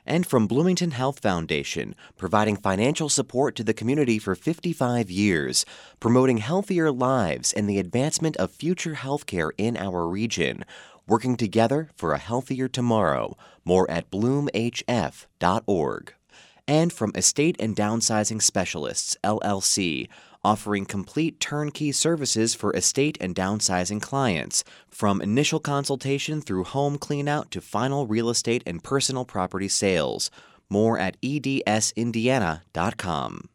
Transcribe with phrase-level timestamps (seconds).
[0.10, 5.66] And from Bloomington Health Foundation, providing financial support to the community for 55 years,
[6.00, 10.64] promoting healthier lives and the advancement of future healthcare in our region
[11.08, 13.38] working together for a healthier tomorrow.
[13.64, 16.14] More at bloomhf.org.
[16.68, 20.10] And from Estate and Downsizing Specialists, LLC,
[20.44, 27.50] offering complete turnkey services for estate and downsizing clients, from initial consultation through home cleanout
[27.50, 30.32] to final real estate and personal property sales.
[30.70, 33.50] More at edsindiana.com.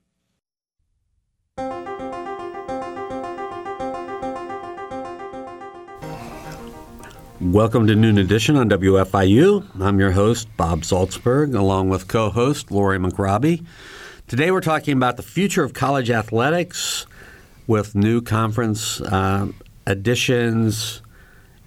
[7.43, 9.67] Welcome to Noon Edition on WFIU.
[9.81, 13.67] I'm your host, Bob Zaltsberg, along with co host Laurie McRobbie.
[14.29, 17.05] Today we're talking about the future of college athletics
[17.67, 19.49] with new conference uh,
[19.89, 21.03] additions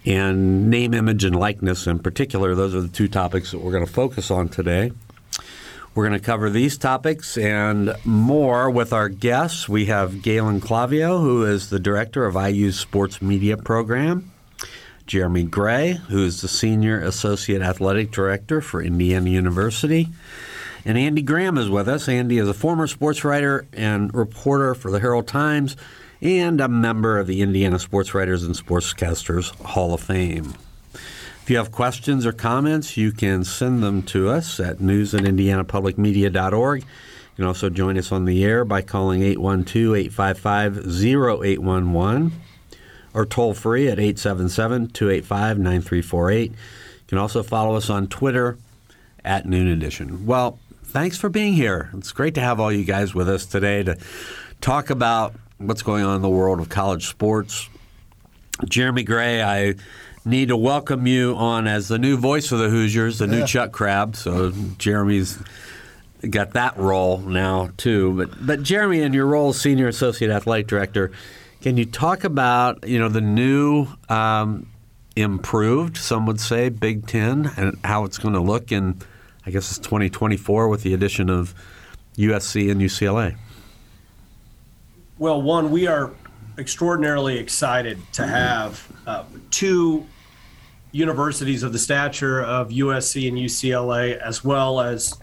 [0.05, 2.55] and name, image, and likeness in particular.
[2.55, 4.93] Those are the two topics that we're going to focus on today.
[5.93, 9.67] We're going to cover these topics and more with our guests.
[9.67, 14.31] We have Galen Clavio, who is the director of IU's sports media program.
[15.05, 20.09] Jeremy Gray, who is the Senior Associate Athletic Director for Indiana University.
[20.83, 22.07] And Andy Graham is with us.
[22.07, 25.75] Andy is a former sports writer and reporter for the Herald Times
[26.21, 30.55] and a member of the Indiana Sports Writers and Sportscasters Hall of Fame.
[30.93, 35.21] If you have questions or comments, you can send them to us at news at
[35.21, 36.81] indianapublicmedia.org.
[36.81, 36.87] You
[37.35, 42.31] can also join us on the air by calling 812 855 0811
[43.15, 46.51] or toll free at 877 285 9348.
[46.51, 46.57] You
[47.07, 48.57] can also follow us on Twitter
[49.23, 50.25] at Noon Edition.
[50.25, 51.89] Well, thanks for being here.
[51.97, 53.97] It's great to have all you guys with us today to
[54.59, 57.69] talk about what's going on in the world of college sports.
[58.67, 59.75] Jeremy Gray, I
[60.25, 63.71] need to welcome you on as the new voice of the Hoosiers, the new Chuck
[63.71, 64.15] Crabb.
[64.17, 65.39] So Jeremy's
[66.29, 68.13] got that role now too.
[68.17, 71.11] But but Jeremy, in your role as senior associate athletic director,
[71.61, 74.67] can you talk about you know the new um,
[75.15, 79.01] improved, some would say, Big Ten and how it's going to look in,
[79.45, 81.55] I guess it's 2024 with the addition of
[82.17, 83.35] USC and UCLA?
[85.17, 86.11] Well, one, we are
[86.57, 90.05] extraordinarily excited to have uh, two
[90.91, 95.17] universities of the stature of USC and UCLA, as well as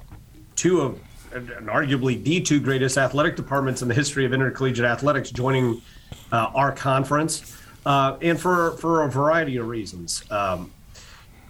[0.55, 1.01] two of,
[1.33, 5.81] and arguably the two greatest athletic departments in the history of intercollegiate athletics, joining
[6.31, 7.57] uh, our conference,
[7.87, 10.25] uh, and for for a variety of reasons.
[10.31, 10.71] Um,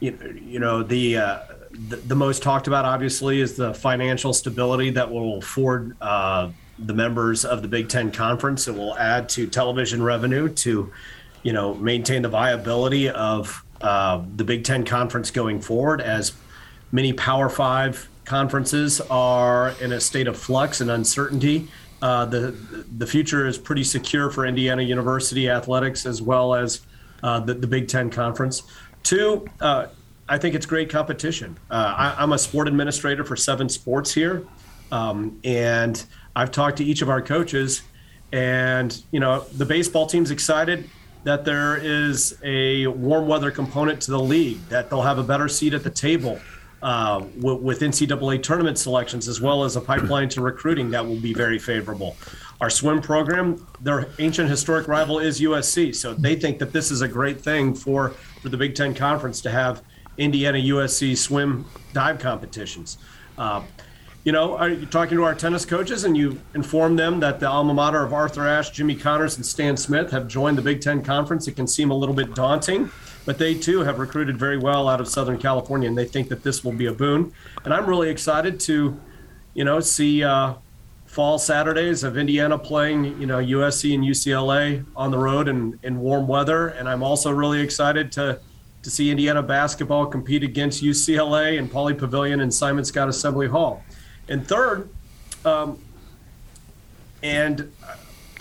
[0.03, 1.39] you, know the, uh,
[1.71, 6.93] the, the most talked about obviously is the financial stability that will afford uh, the
[6.93, 8.67] members of the Big Ten conference.
[8.67, 10.93] It will add to television revenue to
[11.43, 16.33] you know maintain the viability of uh, the Big Ten conference going forward as
[16.91, 21.69] many Power Five conferences are in a state of flux and uncertainty
[22.03, 22.51] uh, the
[22.99, 26.81] the future is pretty secure for Indiana University athletics as well as
[27.23, 28.65] uh, the, the Big Ten Conference.
[29.05, 29.87] Two, uh,
[30.29, 31.59] I think it's great competition.
[31.71, 34.45] Uh, I, am a sport administrator for seven sports here,
[34.91, 36.05] um, and
[36.35, 37.83] I've talked to each of our coaches,
[38.33, 40.91] and you know the baseball team's excited
[41.25, 45.47] that there is a warm weather component to the league, that they'll have a better
[45.47, 46.41] seat at the table
[46.83, 51.33] uh, with NCAA tournament selections, as well as a pipeline to recruiting that will be
[51.33, 52.17] very favorable.
[52.61, 57.01] Our swim program, their ancient historic rival is USC, so they think that this is
[57.01, 58.11] a great thing for
[58.41, 59.83] for the Big Ten Conference to have
[60.19, 62.99] Indiana USC swim dive competitions.
[63.39, 63.63] Uh,
[64.25, 67.49] you know, are you talking to our tennis coaches and you inform them that the
[67.49, 71.03] alma mater of Arthur Ashe, Jimmy Connors, and Stan Smith have joined the Big Ten
[71.03, 71.49] Conference?
[71.49, 72.91] It can seem a little bit daunting
[73.25, 76.43] but they too have recruited very well out of Southern California, and they think that
[76.43, 77.33] this will be a boon.
[77.65, 78.99] And I'm really excited to,
[79.55, 80.55] you know, see uh,
[81.07, 86.01] fall Saturdays of Indiana playing, you know, USC and UCLA on the road in, in
[86.01, 86.69] warm weather.
[86.69, 88.41] And I'm also really excited to
[88.83, 93.85] to see Indiana basketball compete against UCLA and Pauley Pavilion and Simon Skjodt Assembly Hall.
[94.29, 94.89] And third,
[95.45, 95.79] um,
[97.23, 97.73] and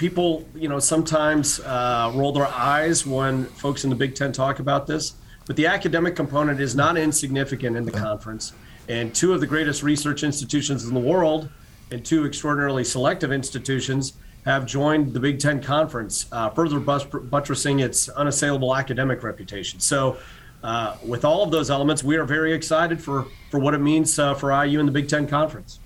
[0.01, 4.57] people, you know, sometimes uh, roll their eyes when folks in the Big Ten talk
[4.57, 5.13] about this,
[5.45, 8.53] but the academic component is not insignificant in the conference.
[8.89, 11.49] And two of the greatest research institutions in the world
[11.91, 14.13] and two extraordinarily selective institutions
[14.43, 19.79] have joined the Big Ten Conference, uh, further buttressing its unassailable academic reputation.
[19.79, 20.17] So,
[20.63, 24.17] uh, with all of those elements, we are very excited for, for what it means
[24.17, 25.79] uh, for IU in the Big Ten Conference.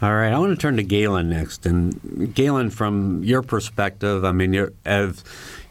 [0.00, 1.66] All right, I want to turn to Galen next.
[1.66, 4.72] And Galen, from your perspective, I mean, you're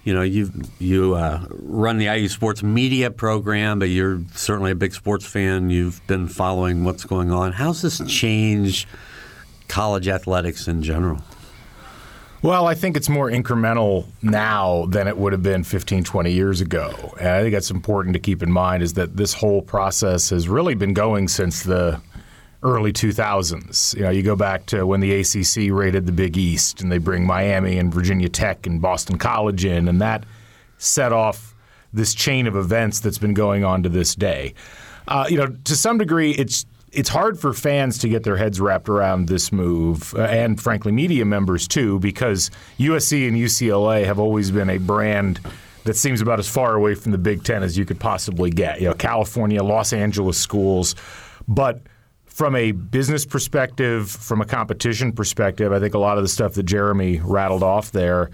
[0.03, 4.75] you know, you you uh, run the IU Sports Media program, but you're certainly a
[4.75, 5.69] big sports fan.
[5.69, 7.53] You've been following what's going on.
[7.53, 8.85] How's this change
[9.69, 11.21] college athletics in general?
[12.41, 16.62] Well, I think it's more incremental now than it would have been 15, 20 years
[16.62, 17.13] ago.
[17.19, 20.47] And I think that's important to keep in mind is that this whole process has
[20.47, 22.00] really been going since the
[22.63, 23.95] early 2000s.
[23.95, 26.98] You know, you go back to when the ACC raided the Big East and they
[26.98, 30.24] bring Miami and Virginia Tech and Boston College in, and that
[30.77, 31.56] set off
[31.94, 34.54] this chain of events that's been going on to this day.
[35.07, 38.60] Uh, you know, to some degree, it's it's hard for fans to get their heads
[38.62, 42.50] wrapped around this move, uh, and frankly, media members too, because
[42.80, 45.39] USC and UCLA have always been a brand
[45.83, 48.81] that seems about as far away from the Big Ten as you could possibly get.
[48.81, 50.95] You know, California, Los Angeles schools,
[51.48, 51.81] but
[52.38, 56.54] from a business perspective, from a competition perspective, I think a lot of the stuff
[56.54, 58.30] that Jeremy rattled off there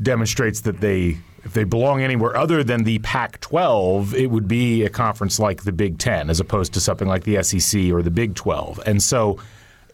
[0.00, 4.84] demonstrates that they if they belong anywhere other than the Pac 12, it would be
[4.84, 8.10] a conference like the Big Ten as opposed to something like the SEC or the
[8.10, 8.80] Big 12.
[8.86, 9.40] And so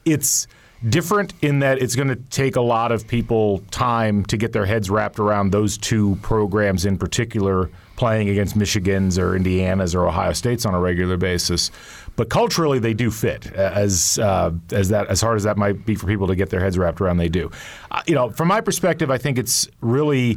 [0.05, 0.47] it's
[0.89, 4.67] different in that it's going to take a lot of people time to get their
[4.67, 10.33] heads wrapped around those two programs in particular playing against Michigan's or Indiana's or Ohio
[10.33, 11.71] State's on a regular basis.
[12.21, 15.95] But culturally, they do fit as uh, as that as hard as that might be
[15.95, 17.17] for people to get their heads wrapped around.
[17.17, 17.51] They do.
[17.91, 20.37] Uh, you know, from my perspective, I think it's really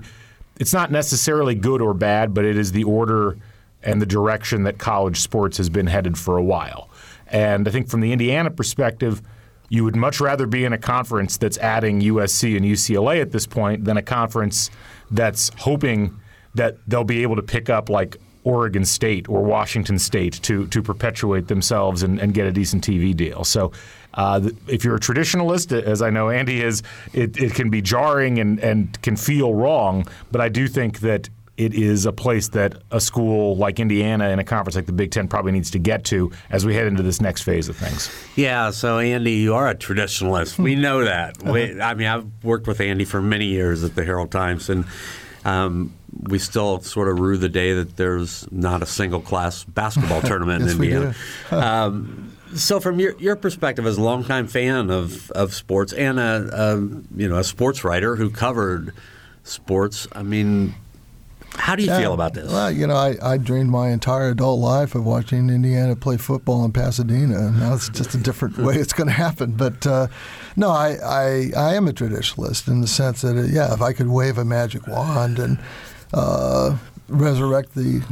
[0.62, 3.38] it's not necessarily good or bad, but it is the order
[3.82, 6.90] and the direction that college sports has been headed for a while.
[7.28, 9.22] And I think from the Indiana perspective,
[9.68, 13.46] you would much rather be in a conference that's adding USC and UCLA at this
[13.46, 14.70] point than a conference
[15.12, 16.18] that's hoping
[16.56, 20.82] that they'll be able to pick up like Oregon State or Washington State to to
[20.82, 23.44] perpetuate themselves and, and get a decent TV deal.
[23.44, 23.72] So
[24.14, 28.40] uh, if you're a traditionalist, as I know Andy is, it, it can be jarring
[28.40, 30.06] and, and can feel wrong.
[30.32, 34.40] But I do think that it is a place that a school like Indiana in
[34.40, 37.04] a conference like the Big Ten probably needs to get to as we head into
[37.04, 38.12] this next phase of things.
[38.36, 40.58] Yeah, so Andy, you are a traditionalist.
[40.58, 41.42] We know that.
[41.44, 44.86] We, I mean, I've worked with Andy for many years at the Herald Times, and
[45.46, 50.22] um, we still sort of rue the day that there's not a single class basketball
[50.24, 51.16] tournament yes, in Indiana.
[51.52, 56.50] um, so, from your, your perspective as a longtime fan of, of sports and a,
[56.54, 56.76] a
[57.16, 58.94] you know a sports writer who covered
[59.44, 60.76] sports, I mean,
[61.56, 62.52] how do you yeah, feel about this?
[62.52, 66.66] Well, you know, I, I dreamed my entire adult life of watching Indiana play football
[66.66, 67.52] in Pasadena.
[67.52, 69.52] Now it's just a different way it's going to happen.
[69.52, 70.08] But uh,
[70.56, 73.94] no, I, I, I am a traditionalist in the sense that, uh, yeah, if I
[73.94, 75.60] could wave a magic wand and
[76.14, 76.78] uh,
[77.08, 78.04] resurrect the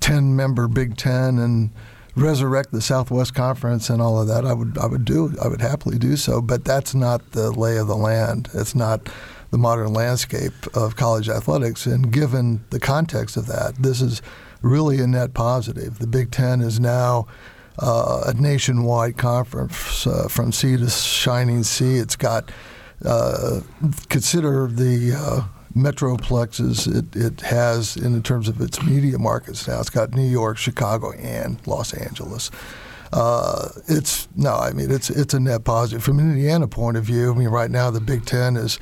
[0.00, 1.70] 10 member Big Ten and
[2.16, 5.60] resurrect the Southwest Conference and all of that, I would I would do I would
[5.60, 6.40] happily do so.
[6.40, 8.48] But that's not the lay of the land.
[8.54, 9.08] It's not
[9.50, 11.86] the modern landscape of college athletics.
[11.86, 14.22] And given the context of that, this is
[14.62, 15.98] really a net positive.
[15.98, 17.26] The Big Ten is now
[17.80, 21.96] a nationwide conference uh, from sea to shining sea.
[21.96, 22.50] It's got
[23.04, 23.60] uh,
[24.08, 25.42] consider the uh,
[25.74, 29.80] metroplexes it, it has in terms of its media markets now.
[29.80, 32.50] It's got New York, Chicago, and Los Angeles.
[33.12, 37.04] Uh, it's no, I mean it's it's a net positive from an Indiana point of
[37.04, 37.32] view.
[37.32, 38.78] I mean, right now the Big Ten is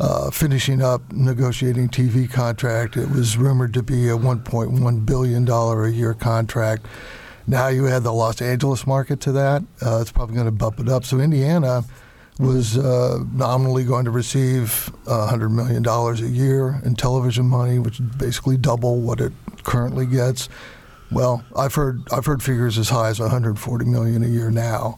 [0.00, 2.96] uh, finishing up negotiating TV contract.
[2.96, 6.86] It was rumored to be a 1.1 billion dollar a year contract.
[7.46, 10.80] Now you add the Los Angeles market to that, uh, it's probably going to bump
[10.80, 11.04] it up.
[11.04, 11.84] So Indiana
[12.38, 18.06] was uh, nominally going to receive $100 million a year in television money, which is
[18.16, 19.32] basically double what it
[19.64, 20.48] currently gets.
[21.10, 24.96] Well, I've heard I've heard figures as high as 140 million a year now,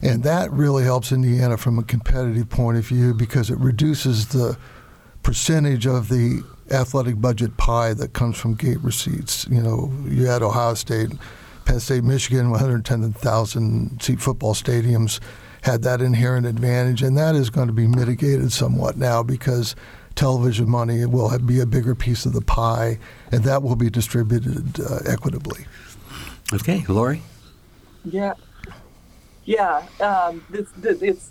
[0.00, 4.58] and that really helps Indiana from a competitive point of view because it reduces the
[5.22, 9.46] percentage of the athletic budget pie that comes from gate receipts.
[9.48, 11.10] You know, you had Ohio State,
[11.72, 15.20] Penn State, Michigan, 110,000 seat football stadiums
[15.62, 19.74] had that inherent advantage, and that is going to be mitigated somewhat now because
[20.14, 22.98] television money will be a bigger piece of the pie,
[23.30, 25.64] and that will be distributed uh, equitably.
[26.52, 27.22] Okay, Laurie.
[28.04, 28.34] Yeah,
[29.46, 29.82] yeah.
[29.98, 31.30] Um, it's, it's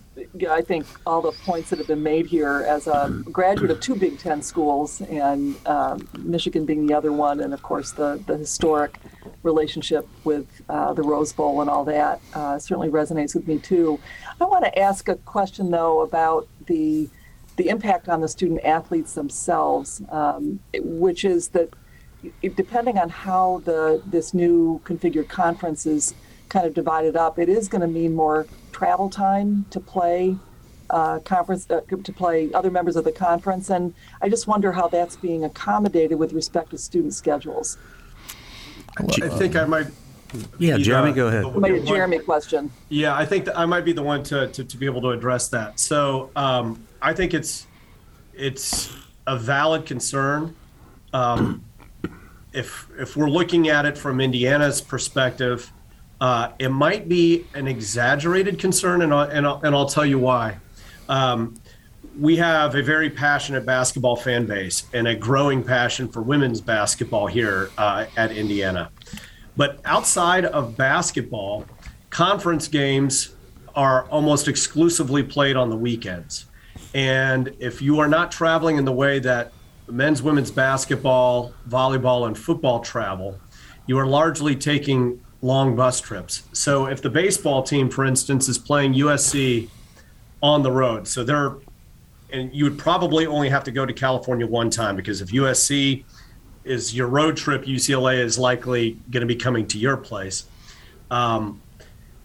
[0.50, 3.95] I think all the points that have been made here as a graduate of two
[3.95, 8.38] Big Ten schools, and um, Michigan being the other one, and of course the the
[8.38, 8.98] historic
[9.43, 14.00] relationship with uh, the Rose Bowl and all that uh, certainly resonates with me too.
[14.39, 17.10] I want to ask a question though about the
[17.57, 21.69] the impact on the student athletes themselves, um, which is that
[22.55, 26.13] depending on how the this new configured conference is
[26.50, 30.38] kind of divided up, it is going to mean more travel time to play
[30.89, 34.88] uh, conference uh, to play other members of the conference, and I just wonder how
[34.88, 37.77] that's being accommodated with respect to student schedules.
[38.98, 39.88] I think I might.
[40.57, 41.43] Yeah, Jeremy, the- go ahead.
[41.43, 42.71] the- Maybe a one- Jeremy question.
[42.89, 45.10] Yeah, I think that I might be the one to, to, to be able to
[45.10, 45.79] address that.
[45.79, 47.67] So um, I think it's
[48.33, 48.89] it's
[49.27, 50.55] a valid concern.
[51.13, 51.63] Um,
[52.53, 55.71] if if we're looking at it from Indiana's perspective,
[56.21, 60.19] uh, it might be an exaggerated concern, and I'll, and I'll, and I'll tell you
[60.19, 60.57] why.
[61.10, 61.55] Um,
[62.20, 67.27] we have a very passionate basketball fan base and a growing passion for women's basketball
[67.27, 68.89] here uh, at Indiana.
[69.56, 71.65] But outside of basketball,
[72.10, 73.36] conference games
[73.75, 76.46] are almost exclusively played on the weekends.
[76.94, 79.53] And if you are not traveling in the way that
[79.88, 83.39] men's, women's basketball, volleyball, and football travel,
[83.88, 86.44] you are largely taking long bus trips.
[86.53, 89.70] So if the baseball team, for instance, is playing USC
[90.44, 91.56] on the road, so they're
[92.32, 96.04] and you would probably only have to go to California one time because if USC
[96.64, 100.46] is your road trip, UCLA is likely going to be coming to your place.
[101.10, 101.62] Um,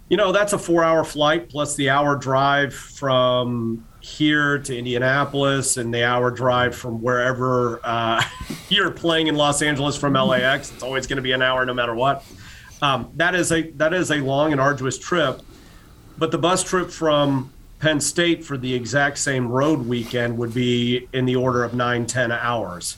[0.08, 5.76] you know, that's a four hour flight plus the hour drive from here to Indianapolis
[5.76, 8.22] and the hour drive from wherever uh,
[8.68, 10.72] you're playing in Los Angeles from LAX.
[10.72, 12.24] It's always going to be an hour no matter what.
[12.82, 15.40] Um, that is a that is a long and arduous trip,
[16.18, 21.08] but the bus trip from Penn State for the exact same road weekend would be
[21.12, 22.96] in the order of nine ten hours.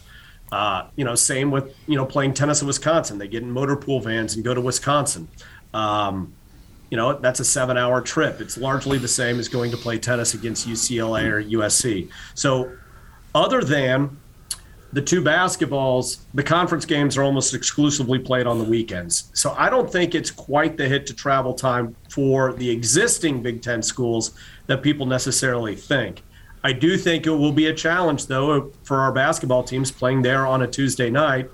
[0.50, 3.18] Uh, you know, same with you know playing tennis in Wisconsin.
[3.18, 5.28] They get in motor pool vans and go to Wisconsin.
[5.74, 6.32] Um,
[6.90, 8.40] you know, that's a seven-hour trip.
[8.40, 12.08] It's largely the same as going to play tennis against UCLA or USC.
[12.34, 12.72] So,
[13.34, 14.16] other than
[14.92, 19.30] the two basketballs, the conference games are almost exclusively played on the weekends.
[19.34, 23.60] So I don't think it's quite the hit to travel time for the existing Big
[23.60, 24.32] Ten schools
[24.68, 26.22] that people necessarily think.
[26.62, 30.46] I do think it will be a challenge, though, for our basketball teams playing there
[30.46, 31.50] on a Tuesday night.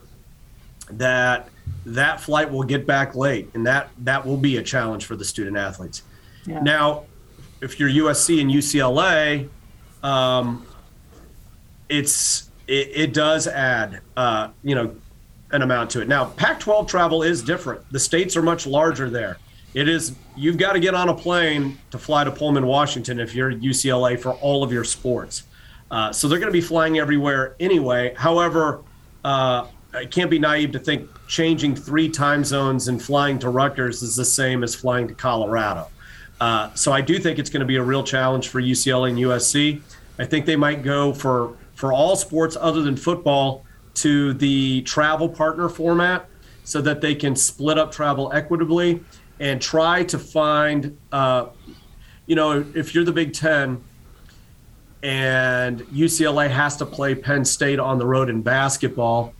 [0.90, 1.48] That
[1.86, 5.24] that flight will get back late, and that that will be a challenge for the
[5.24, 6.02] student athletes.
[6.46, 6.60] Yeah.
[6.60, 7.04] Now,
[7.62, 9.48] if you're USC and UCLA,
[10.02, 10.66] um,
[11.88, 14.94] it's it, it does add uh, you know
[15.52, 16.08] an amount to it.
[16.08, 17.80] Now, Pac-12 travel is different.
[17.92, 19.38] The states are much larger there.
[19.72, 23.34] It is you've got to get on a plane to fly to Pullman, Washington, if
[23.34, 25.44] you're UCLA for all of your sports.
[25.90, 28.14] Uh, so they're going to be flying everywhere anyway.
[28.16, 28.82] However,
[29.24, 34.02] uh, I can't be naive to think changing three time zones and flying to Rutgers
[34.02, 35.88] is the same as flying to Colorado.
[36.40, 39.18] Uh, so I do think it's going to be a real challenge for UCLA and
[39.18, 39.80] USC.
[40.18, 43.64] I think they might go for for all sports other than football
[43.94, 46.28] to the travel partner format
[46.64, 49.00] so that they can split up travel equitably
[49.40, 51.46] and try to find, uh,
[52.26, 53.82] you know, if you're the Big Ten
[55.02, 59.34] and UCLA has to play Penn State on the road in basketball,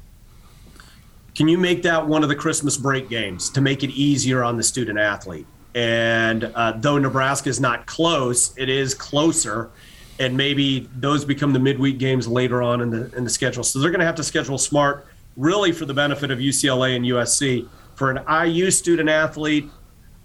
[1.34, 4.56] can you make that one of the Christmas break games to make it easier on
[4.56, 5.46] the student athlete?
[5.74, 9.70] And uh, though Nebraska is not close, it is closer
[10.18, 13.64] and maybe those become the midweek games later on in the in the schedule.
[13.64, 17.04] So they're going to have to schedule smart, really for the benefit of UCLA and
[17.04, 17.68] USC.
[17.94, 19.70] For an IU student athlete,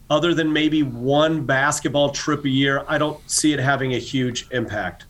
[0.09, 4.47] other than maybe one basketball trip a year, I don't see it having a huge
[4.51, 5.05] impact.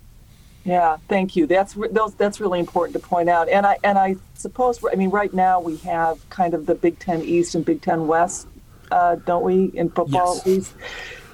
[0.66, 1.48] Yeah, thank you.
[1.48, 2.14] That's re- those.
[2.16, 3.48] That's really important to point out.
[3.50, 7.00] And I and I suppose I mean right now we have kind of the Big
[7.00, 8.46] Ten East and Big Ten West,
[8.92, 10.40] uh, don't we, in football Yes.
[10.42, 10.74] at least?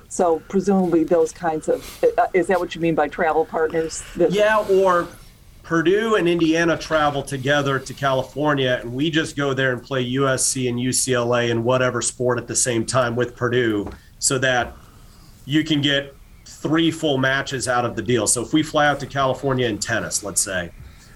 [0.09, 4.03] So presumably those kinds of uh, is that what you mean by travel partners?
[4.15, 5.07] That- Yeah, or
[5.65, 10.69] Purdue and Indiana travel together to California, and we just go there and play USC
[10.69, 14.75] and UCLA in whatever sport at the same time with Purdue, so that
[15.45, 18.27] you can get three full matches out of the deal.
[18.27, 20.69] So if we fly out to California in tennis, let's say,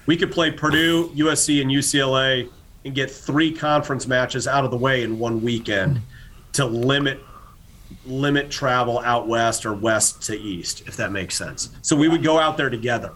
[0.07, 2.49] we could play Purdue, USC, and UCLA
[2.85, 6.01] and get three conference matches out of the way in one weekend
[6.53, 7.19] to limit
[8.05, 11.69] limit travel out west or west to east, if that makes sense.
[11.83, 13.11] So we would go out there together.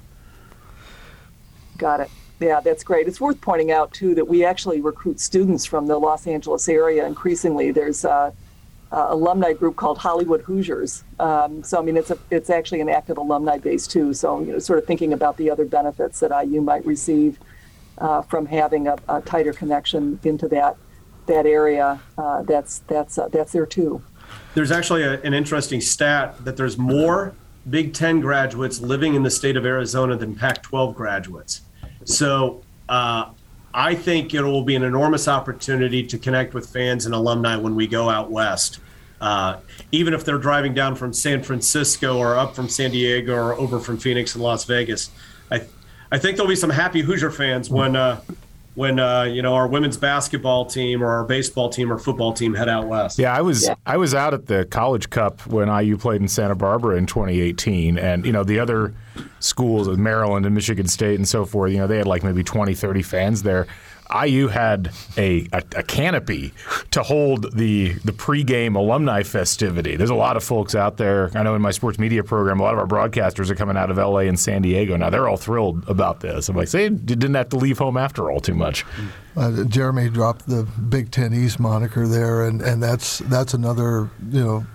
[1.83, 2.09] Got it.
[2.39, 3.09] Yeah, that's great.
[3.09, 7.05] It's worth pointing out too that we actually recruit students from the Los Angeles area
[7.05, 7.71] increasingly.
[7.71, 8.33] There's a,
[8.93, 11.03] a alumni group called Hollywood Hoosiers.
[11.19, 14.13] Um, so I mean, it's a it's actually an active alumni base too.
[14.13, 17.37] So you know, sort of thinking about the other benefits that IU might receive
[17.97, 20.77] uh, from having a, a, tighter connection into that
[21.25, 21.99] that area.
[22.17, 24.01] Uh, that's that's uh, that's there too.
[24.53, 27.35] There's actually a, an interesting stat that there's more
[27.69, 31.59] Big Ten graduates living in the state of Arizona than Pac 12 graduates.
[32.05, 33.29] So uh,
[33.73, 37.75] I think it will be an enormous opportunity to connect with fans and alumni when
[37.75, 38.79] we go out west.
[39.19, 39.59] Uh,
[39.91, 43.79] even if they're driving down from San Francisco or up from San Diego or over
[43.79, 45.11] from Phoenix and Las Vegas,
[45.49, 45.61] I,
[46.11, 48.19] I think there'll be some happy Hoosier fans when uh,
[48.75, 52.53] when uh, you know our women's basketball team or our baseball team or football team
[52.53, 53.19] head out west.
[53.19, 53.75] Yeah, I was yeah.
[53.85, 57.97] I was out at the College Cup when IU played in Santa Barbara in 2018,
[57.97, 58.93] and you know the other
[59.39, 62.43] schools of Maryland and Michigan State and so forth, you know they had like maybe
[62.43, 63.67] 20, 30 fans there.
[64.13, 66.53] IU had a, a, a, canopy
[66.91, 69.95] to hold the the pregame alumni festivity.
[69.95, 71.31] There's a lot of folks out there.
[71.35, 73.89] I know in my sports media program, a lot of our broadcasters are coming out
[73.89, 75.09] of LA and San Diego now.
[75.09, 76.49] They're all thrilled about this.
[76.49, 78.85] I'm like, say, didn't have to leave home after all too much.
[79.35, 84.43] Uh, Jeremy dropped the Big Ten East moniker there, and, and that's that's another you
[84.43, 84.65] know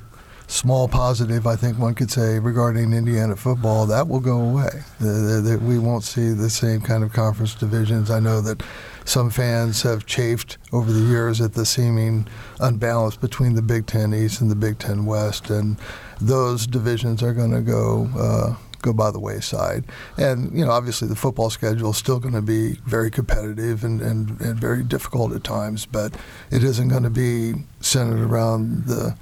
[0.48, 4.82] small positive, I think one could say, regarding Indiana football, that will go away.
[4.98, 8.10] The, the, the, we won't see the same kind of conference divisions.
[8.10, 8.62] I know that
[9.08, 12.28] some fans have chafed over the years at the seeming
[12.60, 15.78] unbalance between the Big Ten East and the Big Ten West, and
[16.20, 18.08] those divisions are going to go.
[18.16, 19.84] Uh, go by the wayside.
[20.16, 24.00] And, you know, obviously the football schedule is still going to be very competitive and,
[24.00, 26.16] and, and very difficult at times, but
[26.52, 29.16] it isn't going to be centered around the,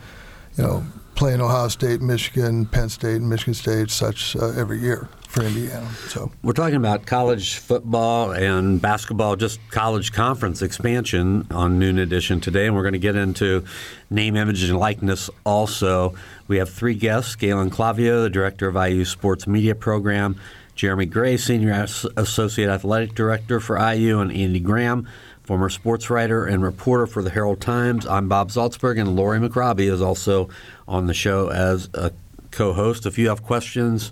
[0.58, 0.84] you know,
[1.16, 5.88] playing Ohio State, Michigan, Penn State, and Michigan State such uh, every year for Indiana.
[6.08, 12.40] So we're talking about college football and basketball, just college conference expansion on Noon Edition
[12.40, 13.64] today, and we're going to get into
[14.10, 15.28] name, image, and likeness.
[15.44, 16.14] Also,
[16.48, 20.38] we have three guests: Galen Clavio, the director of IU Sports Media Program.
[20.76, 21.86] Jeremy Gray, Senior
[22.18, 25.08] Associate Athletic Director for IU, and Andy Graham,
[25.46, 28.04] former sports writer and reporter for the Herald Times.
[28.04, 30.48] I'm Bob Zaltsberg, and Laurie McRobbie is also
[30.88, 32.10] on the show as a
[32.50, 33.06] co host.
[33.06, 34.10] If you have questions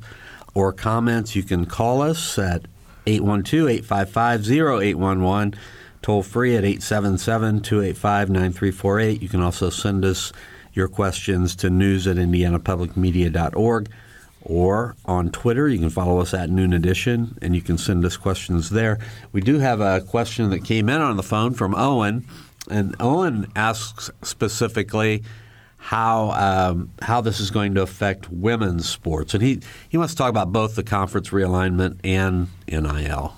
[0.55, 2.67] or comments, you can call us at
[3.07, 5.55] 812 855 0811,
[6.03, 9.21] toll free at 877 285 9348.
[9.21, 10.33] You can also send us
[10.73, 13.89] your questions to news at indianapublicmedia.org
[14.45, 15.69] or on Twitter.
[15.69, 18.99] You can follow us at Noon Edition and you can send us questions there.
[19.33, 22.27] We do have a question that came in on the phone from Owen,
[22.71, 25.23] and Owen asks specifically
[25.77, 30.19] how um, how this is going to affect women's sports, and he he wants to
[30.19, 33.37] talk about both the conference realignment and NIL.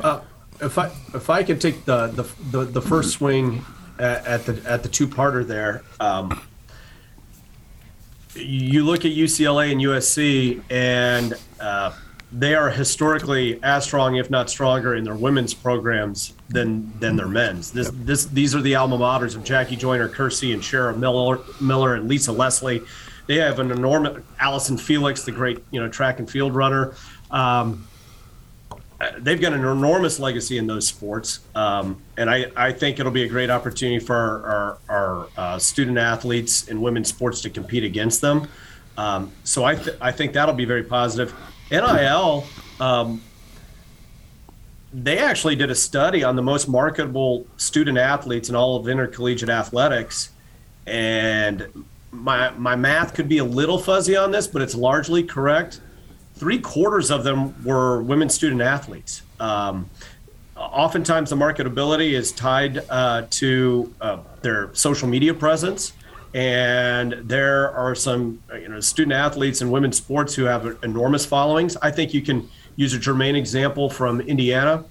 [0.00, 0.20] Uh,
[0.60, 3.64] if I if I could take the the, the, the first swing
[3.98, 5.82] at, at, the at the two parter there.
[6.00, 6.40] Um,
[8.38, 11.92] you look at UCLA and USC, and uh,
[12.30, 17.28] they are historically as strong, if not stronger, in their women's programs than than their
[17.28, 17.72] men's.
[17.72, 21.94] This this these are the alma maters of Jackie Joyner, Kersee, and Cheryl Miller, Miller,
[21.94, 22.82] and Lisa Leslie.
[23.26, 26.94] They have an enormous Allison Felix, the great you know track and field runner.
[27.30, 27.87] Um,
[29.18, 33.22] they've got an enormous legacy in those sports, um, and I, I think it'll be
[33.22, 37.84] a great opportunity for our, our, our uh, student athletes in women's sports to compete
[37.84, 38.48] against them.
[38.96, 41.32] Um, so I, th- I think that'll be very positive.
[41.70, 42.44] NIL,
[42.80, 43.22] um,
[44.92, 49.50] they actually did a study on the most marketable student athletes in all of intercollegiate
[49.50, 50.30] athletics,
[50.86, 55.80] and my my math could be a little fuzzy on this, but it's largely correct
[56.38, 59.22] three quarters of them were women student athletes.
[59.40, 59.90] Um,
[60.56, 65.92] oftentimes, the marketability is tied uh, to uh, their social media presence.
[66.34, 71.76] And there are some you know, student athletes in women's sports who have enormous followings.
[71.78, 74.84] I think you can use a germane example from Indiana.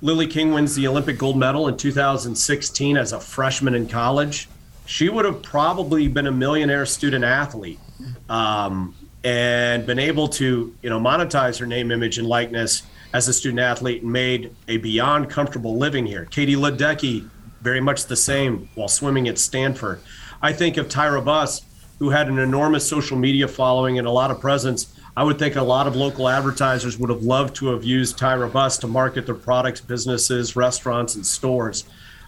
[0.00, 4.48] Lily King wins the Olympic gold medal in 2016 as a freshman in college.
[4.86, 7.80] She would have probably been a millionaire student athlete.
[8.28, 13.32] Um, and been able to you know monetize her name image and likeness as a
[13.32, 16.26] student athlete and made a beyond comfortable living here.
[16.26, 17.28] Katie ledecky
[17.60, 20.00] very much the same while swimming at stanford.
[20.40, 21.62] I think of tyra buss
[21.98, 24.94] who had an enormous social media following and a lot of presence.
[25.16, 28.52] I would think a lot of local advertisers would have loved to have used tyra
[28.52, 31.84] buss to market their products businesses restaurants and stores.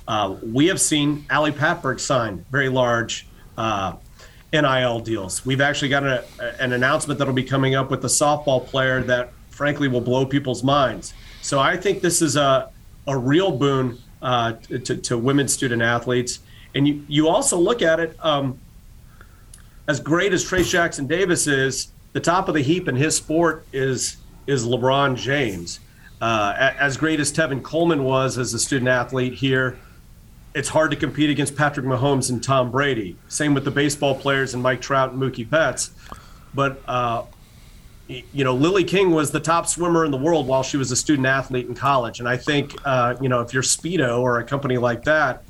[0.08, 3.94] Uh, we have seen ali patberg sign very large uh,
[4.52, 5.46] NIL deals.
[5.46, 6.24] We've actually got a,
[6.60, 10.64] an announcement that'll be coming up with the softball player that frankly will blow people's
[10.64, 11.14] minds.
[11.42, 12.70] So I think this is a
[13.06, 14.52] a real boon uh,
[14.84, 16.40] to, to women's student athletes.
[16.74, 18.58] And you, you also look at it um,
[19.88, 23.66] as great as Trayce Jackson Davis is, the top of the heap in his sport
[23.72, 25.80] is is LeBron James.
[26.20, 29.78] Uh, as great as Tevin Coleman was as a student athlete here,
[30.54, 33.16] it's hard to compete against Patrick Mahomes and Tom Brady.
[33.28, 35.92] Same with the baseball players and Mike Trout and Mookie Betts.
[36.54, 37.24] But uh,
[38.08, 40.96] you know, Lily King was the top swimmer in the world while she was a
[40.96, 42.18] student athlete in college.
[42.18, 45.44] And I think, uh, you know, if you're Speedo or a company like that,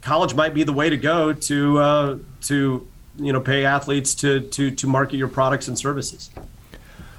[0.00, 4.40] college might be the way to go to uh, to you know pay athletes to
[4.40, 6.30] to to market your products and services.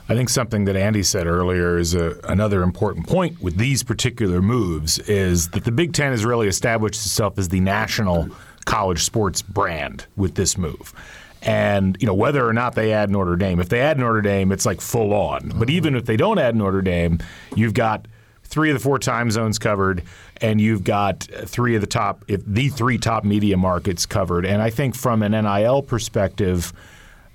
[0.09, 4.41] I think something that Andy said earlier is a, another important point with these particular
[4.41, 8.27] moves is that the Big Ten has really established itself as the national
[8.65, 10.95] college sports brand with this move.
[11.43, 14.51] And you know whether or not they add Notre Dame, if they add Notre Dame,
[14.51, 15.49] it's like full on.
[15.49, 15.69] But mm-hmm.
[15.69, 17.19] even if they don't add Notre Dame,
[17.55, 18.07] you've got
[18.43, 20.03] three of the four time zones covered,
[20.41, 24.43] and you've got three of the top, the three top media markets covered.
[24.45, 26.73] And I think from an NIL perspective,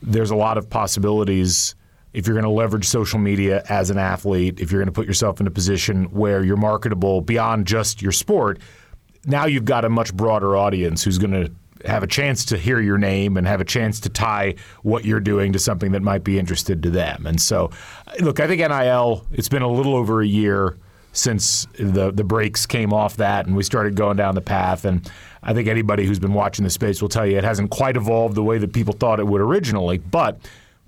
[0.02, 1.76] there's a lot of possibilities
[2.14, 5.06] if you're going to leverage social media as an athlete, if you're going to put
[5.06, 8.60] yourself in a position where you're marketable beyond just your sport.
[9.26, 11.52] Now you've got a much broader audience who's going to
[11.88, 15.20] have a chance to hear your name and have a chance to tie what you're
[15.20, 17.26] doing to something that might be interested to them.
[17.26, 17.70] And so,
[18.20, 20.78] look, I think NIL, it's been a little over a year
[21.12, 24.84] since the the brakes came off that and we started going down the path.
[24.84, 25.10] And
[25.42, 28.34] I think anybody who's been watching the space will tell you it hasn't quite evolved
[28.34, 29.98] the way that people thought it would originally.
[29.98, 30.38] But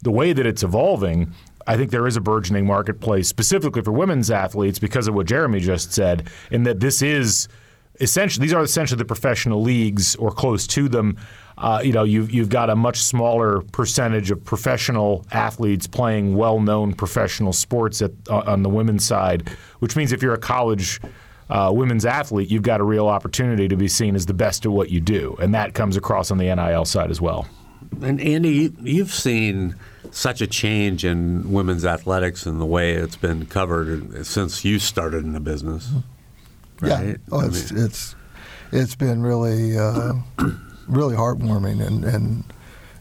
[0.07, 1.33] the way that it's evolving,
[1.66, 5.61] I think there is a burgeoning marketplace specifically for women's athletes because of what Jeremy
[5.61, 7.49] just said, in that this is–
[8.01, 11.16] essentially these are essentially the professional leagues or close to them.
[11.59, 16.92] Uh, you know, you've you've got a much smaller percentage of professional athletes playing well-known
[16.92, 21.01] professional sports at, uh, on the women's side, which means if you're a college
[21.49, 24.73] uh, women's athlete, you've got a real opportunity to be seen as the best at
[24.73, 27.47] what you do, and that comes across on the NIL side as well.
[28.03, 29.77] And Andy, you've seen
[30.11, 35.25] such a change in women's athletics and the way it's been covered since you started
[35.25, 35.91] in the business.
[36.81, 37.07] Right?
[37.07, 37.17] Yeah.
[37.33, 38.17] Oh, it's mean, it's
[38.73, 40.15] it's been really uh,
[40.89, 42.45] really heartwarming and, and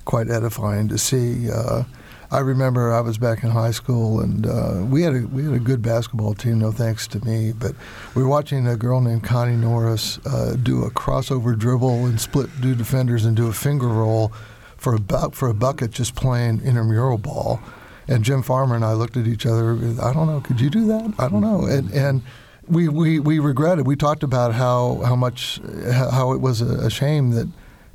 [0.05, 1.49] quite edifying to see.
[1.49, 1.83] Uh,
[2.31, 5.53] I remember I was back in high school and uh, we had a we had
[5.53, 6.59] a good basketball team.
[6.59, 7.73] No thanks to me, but
[8.15, 12.49] we were watching a girl named Connie Norris uh, do a crossover dribble and split
[12.61, 14.33] two defenders and do a finger roll
[14.77, 17.59] for a bu- for a bucket just playing intramural ball.
[18.07, 19.73] And Jim Farmer and I looked at each other.
[20.01, 20.39] I don't know.
[20.39, 21.13] Could you do that?
[21.17, 21.65] I don't know.
[21.65, 22.21] And and
[22.67, 23.85] we, we, we regretted.
[23.87, 25.59] We talked about how how much
[25.91, 27.47] how it was a, shame that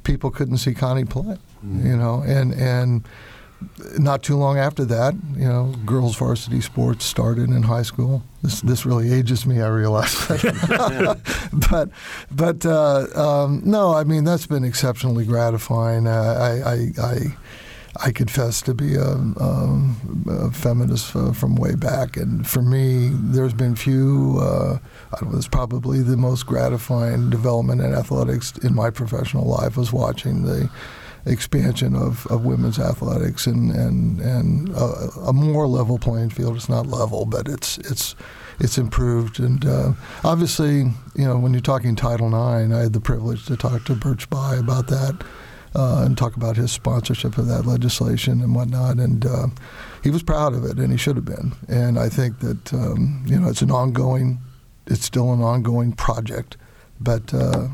[0.03, 1.37] people couldn't see Connie play.
[1.64, 1.87] Mm-hmm.
[1.87, 3.05] You know, and and
[3.99, 8.23] not too long after that, you know, girls varsity sports started in high school.
[8.42, 10.14] This this really ages me, I realize.
[11.70, 11.90] but
[12.31, 16.07] but uh, um, no, I mean that's been exceptionally gratifying.
[16.07, 17.37] Uh, I, I, I
[18.03, 19.94] I confess to be a, a,
[20.29, 24.38] a feminist uh, from way back, and for me, there's been few.
[24.40, 24.79] Uh,
[25.20, 30.44] I was probably the most gratifying development in athletics in my professional life was watching
[30.44, 30.70] the
[31.27, 36.57] expansion of, of women's athletics and and and a, a, more level playing field.
[36.57, 38.15] It's not level, but it's it's
[38.59, 39.39] it's improved.
[39.39, 39.93] And uh,
[40.25, 43.95] obviously, you know, when you're talking Title IX, I had the privilege to talk to
[43.95, 45.23] Birch Bayh about that
[45.75, 48.99] uh, and talk about his sponsorship of that legislation and whatnot.
[48.99, 49.47] And uh,
[50.03, 51.53] he was proud of it, and he should have been.
[51.69, 54.39] And I think that um, you know it's an ongoing,
[54.87, 56.57] it's still an ongoing project.
[57.01, 57.69] But uh,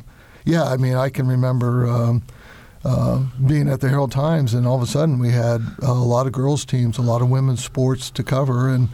[0.45, 1.87] yeah, I mean, I can remember.
[1.87, 2.23] Um,
[2.87, 6.27] uh, being at the Herald Times, and all of a sudden we had a lot
[6.27, 8.88] of girls' teams, a lot of women's sports to cover, and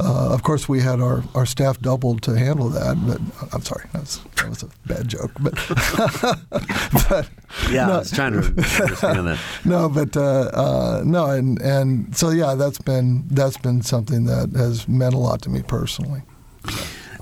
[0.00, 2.96] uh, of course, we had our, our staff doubled to handle that.
[3.04, 3.20] But
[3.52, 5.32] I'm sorry, that was, that was a bad joke.
[5.40, 5.54] But,
[7.08, 7.28] but
[7.68, 9.40] yeah, no, I was trying to understand that.
[9.64, 14.52] no, but uh, uh, no, and and so yeah, that's been that's been something that
[14.54, 16.22] has meant a lot to me personally.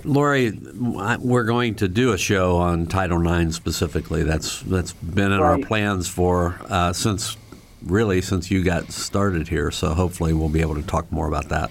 [0.07, 4.23] Laurie, we're going to do a show on Title IX specifically.
[4.23, 5.61] That's that's been in right.
[5.61, 7.37] our plans for uh, since
[7.83, 9.71] really since you got started here.
[9.71, 11.71] So hopefully we'll be able to talk more about that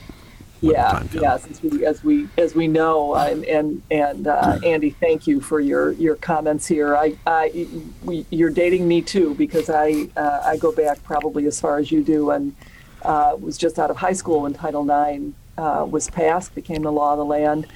[0.71, 1.37] yeah, yeah.
[1.37, 5.59] Since we, as we as we know, and and, and uh, Andy, thank you for
[5.59, 6.95] your your comments here.
[6.95, 7.67] I, I
[8.03, 11.91] we, you're dating me too because I uh, I go back probably as far as
[11.91, 12.55] you do, and
[13.03, 16.91] uh, was just out of high school when Title IX uh, was passed, became the
[16.91, 17.67] law of the land.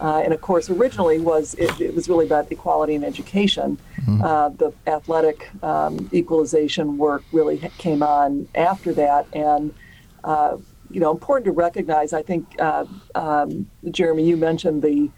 [0.00, 3.78] Uh, and of course, originally was it, it, was really about equality in education.
[4.02, 4.22] Mm-hmm.
[4.22, 9.74] Uh, the athletic um, equalization work really came on after that, and
[10.90, 12.12] you know, important to recognize.
[12.12, 12.84] I think, uh,
[13.14, 15.10] um, Jeremy, you mentioned the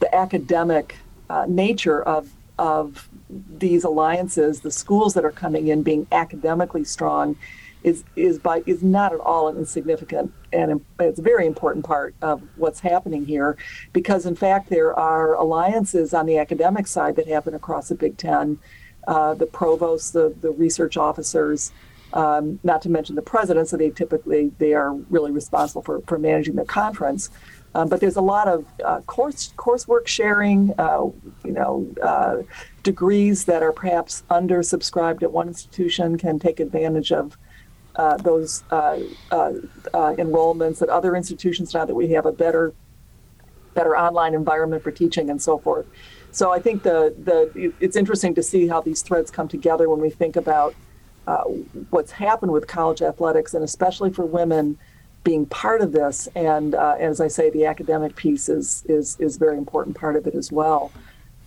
[0.00, 0.96] the academic
[1.30, 7.36] uh, nature of of these alliances, the schools that are coming in being academically strong,
[7.84, 12.14] is is by is not at all an insignificant and it's a very important part
[12.22, 13.56] of what's happening here,
[13.92, 18.16] because in fact there are alliances on the academic side that happen across the Big
[18.16, 18.58] Ten,
[19.08, 21.72] uh, the provosts, the the research officers.
[22.14, 26.18] Um, not to mention the president, so they typically they are really responsible for, for
[26.18, 27.30] managing the conference.
[27.74, 31.04] Um, but there's a lot of uh, course coursework sharing, uh,
[31.42, 32.42] you know, uh,
[32.82, 37.38] degrees that are perhaps undersubscribed at one institution can take advantage of
[37.96, 38.98] uh, those uh,
[39.30, 39.52] uh,
[39.94, 42.72] enrollments at other institutions now that we have a better
[43.74, 45.86] better online environment for teaching and so forth.
[46.30, 50.00] So I think the the it's interesting to see how these threads come together when
[50.00, 50.74] we think about
[51.90, 54.76] what's happened with college athletics and especially for women
[55.24, 56.28] being part of this.
[56.34, 60.26] And uh, as I say, the academic piece is is is very important part of
[60.26, 60.92] it as well.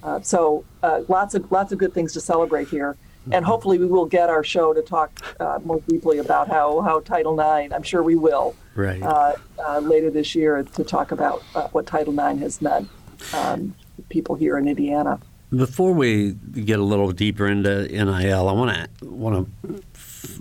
[0.04, 2.96] Uh, so uh, lots of lots of good things to celebrate here,
[3.32, 7.00] and hopefully we will get our show to talk uh, more deeply about how how
[7.00, 7.74] Title IX.
[7.74, 9.02] I'm sure we will right.
[9.02, 9.34] Uh,
[9.66, 12.90] uh, later this year to talk about what Title IX has meant
[13.34, 13.76] um,
[14.10, 15.20] people here in Indiana.
[15.52, 19.84] Before we get a little deeper into NIL, I want to want to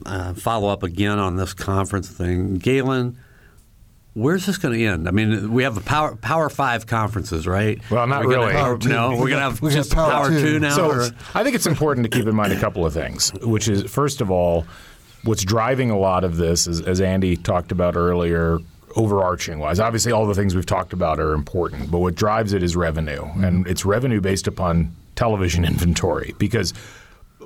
[0.07, 2.55] uh, follow up again on this conference thing.
[2.55, 3.19] Galen,
[4.15, 5.09] Where's this going to end?
[5.09, 7.81] I mean, we have the Power Power Five conferences, right?
[7.91, 8.53] Well, not really.
[8.53, 10.41] Have, no, we're going to have just Power, power two.
[10.41, 10.59] two.
[10.61, 10.77] now.
[10.77, 11.09] So or?
[11.35, 14.21] I think it's important to keep in mind a couple of things, which is first
[14.21, 14.67] of all,
[15.25, 18.59] what's driving a lot of this, is, as Andy talked about earlier,
[18.95, 19.81] overarching wise.
[19.81, 23.25] Obviously, all the things we've talked about are important, but what drives it is revenue,
[23.43, 26.73] and it's revenue based upon television inventory because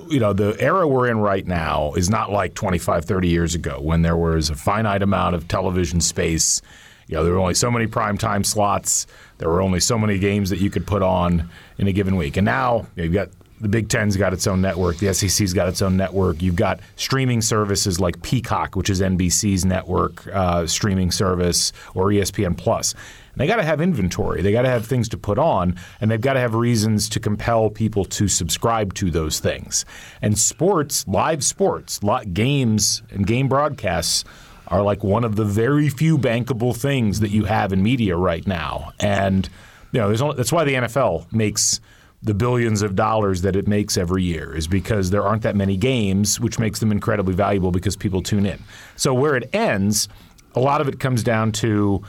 [0.09, 3.79] you know, the era we're in right now is not like 25, 30 years ago
[3.81, 6.61] when there was a finite amount of television space.
[7.07, 9.07] You know, there were only so many prime time slots.
[9.37, 12.37] There were only so many games that you could put on in a given week.
[12.37, 13.29] And now you have got
[13.61, 14.97] the Big Ten's got its own network.
[14.97, 16.41] The SEC's got its own network.
[16.41, 22.57] You've got streaming services like Peacock, which is NBC's network uh, streaming service, or ESPN
[22.57, 22.95] Plus.
[23.39, 24.41] They got to have inventory.
[24.41, 27.21] They got to have things to put on, and they've got to have reasons to
[27.21, 29.85] compel people to subscribe to those things.
[30.21, 32.01] And sports, live sports,
[32.33, 34.25] games, and game broadcasts
[34.67, 38.45] are like one of the very few bankable things that you have in media right
[38.45, 38.91] now.
[38.99, 39.47] And
[39.93, 41.79] you know, only, that's why the NFL makes
[42.21, 45.77] the billions of dollars that it makes every year is because there aren't that many
[45.77, 48.61] games, which makes them incredibly valuable because people tune in.
[48.97, 50.09] So where it ends,
[50.55, 52.03] a lot of it comes down to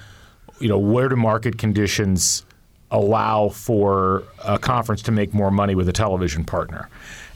[0.61, 2.45] you know, where do market conditions
[2.91, 6.89] allow for a conference to make more money with a television partner?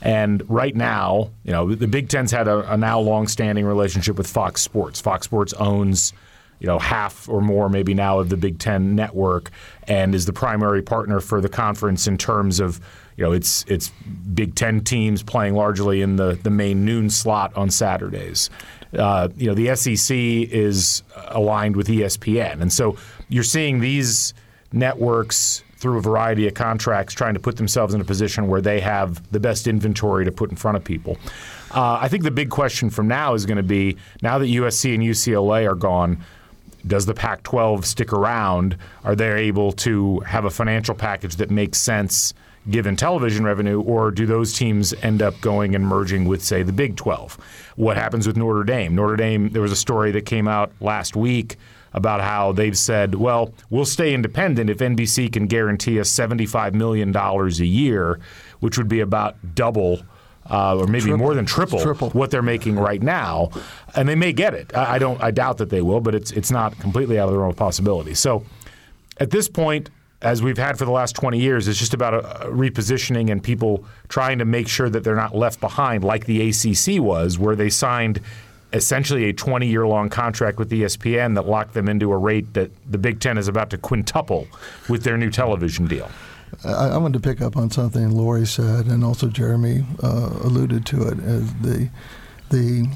[0.02, 4.26] And right now, you know, the Big Ten's had a, a now long-standing relationship with
[4.26, 5.00] Fox Sports.
[5.00, 6.12] Fox Sports owns
[6.60, 9.50] you know half or more maybe now of the Big Ten network
[9.86, 12.80] and is the primary partner for the conference in terms of
[13.16, 13.90] you know it's it's
[14.32, 18.50] Big Ten teams playing largely in the the main noon slot on Saturdays.
[18.96, 22.96] Uh, you know the SEC is aligned with ESPN, and so
[23.28, 24.34] you're seeing these
[24.72, 28.80] networks through a variety of contracts trying to put themselves in a position where they
[28.80, 31.18] have the best inventory to put in front of people.
[31.72, 34.94] Uh, I think the big question from now is going to be now that USC
[34.94, 36.24] and UCLA are gone,
[36.86, 38.76] does the Pac 12 stick around?
[39.04, 42.32] Are they able to have a financial package that makes sense
[42.68, 46.72] given television revenue, or do those teams end up going and merging with, say, the
[46.72, 47.38] Big 12?
[47.76, 48.94] What happens with Notre Dame?
[48.94, 51.56] Notre Dame, there was a story that came out last week
[51.94, 57.14] about how they've said, well, we'll stay independent if NBC can guarantee us $75 million
[57.16, 58.18] a year,
[58.60, 60.02] which would be about double.
[60.50, 61.16] Uh, or maybe triple.
[61.16, 63.48] more than triple, triple, what they're making right now,
[63.96, 64.76] and they may get it.
[64.76, 65.18] I, I, don't.
[65.22, 67.56] I doubt that they will, but it's it's not completely out of the realm of
[67.56, 68.12] possibility.
[68.12, 68.44] So,
[69.16, 69.88] at this point,
[70.24, 73.42] as we've had for the last 20 years, it's just about a, a repositioning and
[73.42, 77.54] people trying to make sure that they're not left behind, like the ACC was, where
[77.54, 78.20] they signed
[78.72, 82.70] essentially a 20 year long contract with ESPN that locked them into a rate that
[82.90, 84.48] the Big Ten is about to quintuple
[84.88, 86.10] with their new television deal.
[86.64, 90.86] I, I wanted to pick up on something Laurie said, and also Jeremy uh, alluded
[90.86, 91.90] to it as the
[92.50, 92.88] the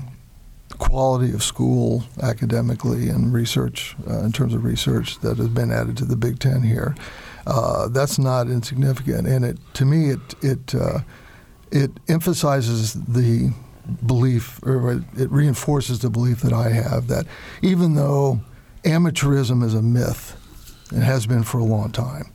[0.79, 5.97] quality of school academically and research uh, in terms of research that has been added
[5.97, 6.95] to the Big Ten here.
[7.47, 11.01] Uh, that's not insignificant, and it to me it it uh,
[11.71, 13.53] it emphasizes the
[14.05, 17.27] belief, or it reinforces the belief that I have that
[17.63, 18.41] even though
[18.85, 20.37] amateurism is a myth,
[20.93, 22.31] it has been for a long time,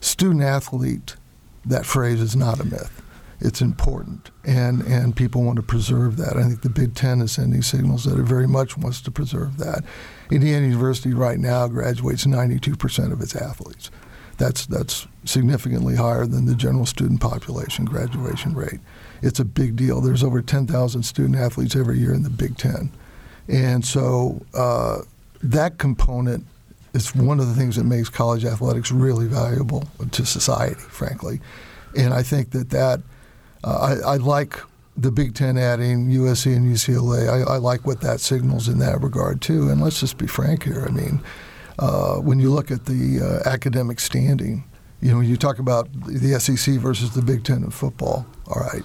[0.00, 1.16] student athlete,
[1.64, 3.02] that phrase is not a myth.
[3.44, 6.36] It's important, and and people want to preserve that.
[6.36, 9.58] I think the Big Ten is sending signals that it very much wants to preserve
[9.58, 9.84] that.
[10.30, 13.90] Indiana University right now graduates 92% of its athletes.
[14.38, 18.80] That's that's significantly higher than the general student population graduation rate.
[19.22, 20.00] It's a big deal.
[20.00, 22.90] There's over 10,000 student athletes every year in the Big Ten,
[23.46, 25.02] and so uh,
[25.42, 26.46] that component
[26.94, 31.40] is one of the things that makes college athletics really valuable to society, frankly.
[31.96, 33.00] And I think that that
[33.70, 34.58] I, I, like
[34.96, 37.28] the Big Ten adding USC and UCLA.
[37.28, 39.70] I, I, like what that signals in that regard too.
[39.70, 40.84] And let's just be frank here.
[40.86, 41.20] I mean,
[41.78, 44.64] uh, when you look at the uh, academic standing,
[45.00, 48.26] you know, you talk about the SEC versus the Big Ten in football.
[48.48, 48.82] All right,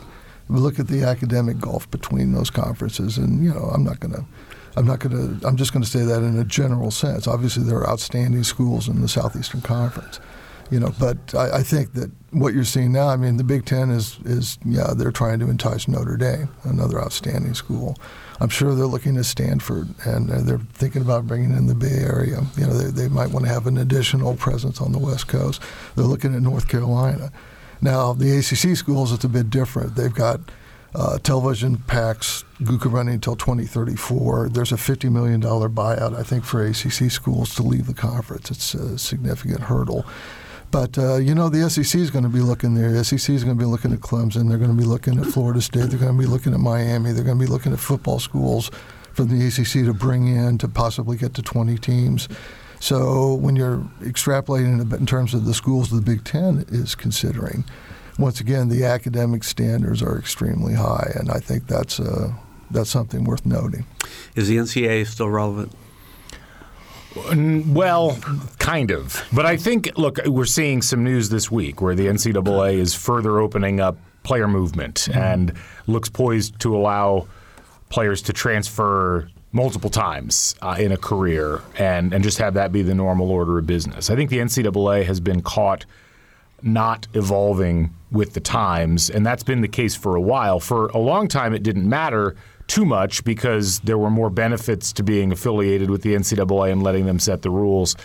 [0.49, 4.13] we look at the academic gulf between those conferences, and you know, I'm not going
[4.13, 4.25] to.
[4.75, 5.47] I'm not going to.
[5.47, 7.27] I'm just going to say that in a general sense.
[7.27, 10.19] Obviously, there are outstanding schools in the Southeastern Conference,
[10.71, 10.93] you know.
[10.99, 14.17] But I, I, think that what you're seeing now, I mean, the Big Ten is
[14.25, 17.95] is yeah, they're trying to entice Notre Dame, another outstanding school.
[18.41, 22.41] I'm sure they're looking at Stanford, and they're thinking about bringing in the Bay Area.
[22.57, 25.61] You know, they, they might want to have an additional presence on the West Coast.
[25.95, 27.31] They're looking at North Carolina.
[27.81, 29.95] Now, the ACC schools, it's a bit different.
[29.95, 30.39] They've got
[30.95, 34.49] uh, television packs, GUCA running until 2034.
[34.49, 38.51] There's a $50 million buyout, I think, for ACC schools to leave the conference.
[38.51, 40.05] It's a significant hurdle.
[40.71, 42.91] But uh, you know, the SEC is going to be looking there.
[42.91, 44.49] The SEC is going to be looking at Clemson.
[44.49, 45.89] They're going to be looking at Florida State.
[45.89, 47.11] They're going to be looking at Miami.
[47.11, 48.69] They're going to be looking at football schools
[49.13, 52.29] from the ACC to bring in to possibly get to 20 teams.
[52.79, 57.65] So when you're extrapolating in terms of the schools the Big Ten is considering,
[58.17, 62.33] once again, the academic standards are extremely high, and I think that's uh,
[62.71, 63.85] that's something worth noting.
[64.35, 65.73] Is the NCAA still relevant?
[67.15, 68.17] Well,
[68.59, 69.25] kind of.
[69.33, 73.39] But I think, look, we're seeing some news this week where the NCAA is further
[73.39, 75.19] opening up player movement mm-hmm.
[75.19, 75.53] and
[75.87, 77.27] looks poised to allow
[77.89, 82.83] players to transfer multiple times uh, in a career and, and just have that be
[82.83, 84.09] the normal order of business.
[84.09, 85.85] I think the NCAA has been caught
[86.61, 90.59] not evolving with the times, and that's been the case for a while.
[90.59, 92.35] For a long time, it didn't matter
[92.69, 97.05] too much because there were more benefits to being affiliated with the NCAA and letting
[97.05, 97.95] them set the rules.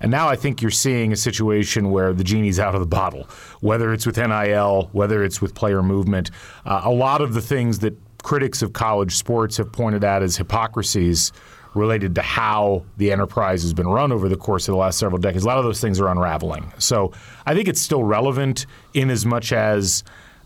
[0.00, 3.28] And now I think you're seeing a situation where the genie's out of the bottle,
[3.60, 6.30] whether it's with NIL, whether it's with player movement.
[6.66, 10.36] Uh, a lot of the things that critics of college sports have pointed out as
[10.36, 11.30] hypocrisies
[11.74, 15.20] related to how the enterprise has been run over the course of the last several
[15.20, 15.44] decades.
[15.44, 16.72] A lot of those things are unraveling.
[16.78, 17.12] So
[17.46, 20.02] I think it's still relevant in as much as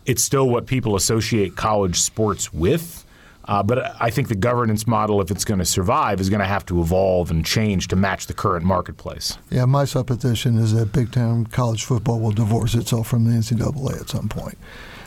[0.07, 3.05] it's still what people associate college sports with.
[3.49, 6.47] Uh, but I think the governance model, if it's going to survive, is going to
[6.47, 9.39] have to evolve and change to match the current marketplace.
[9.51, 14.03] Yeah, my supposition is that Big Ten college football will divorce itself from the NCAA
[14.03, 14.59] at some point.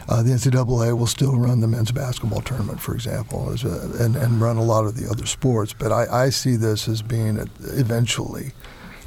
[0.10, 4.42] Uh, the NCAA will still run the men's basketball tournament, for example, a, and, and
[4.42, 5.74] run a lot of the other sports.
[5.74, 8.54] But I, I see this as being a, eventually.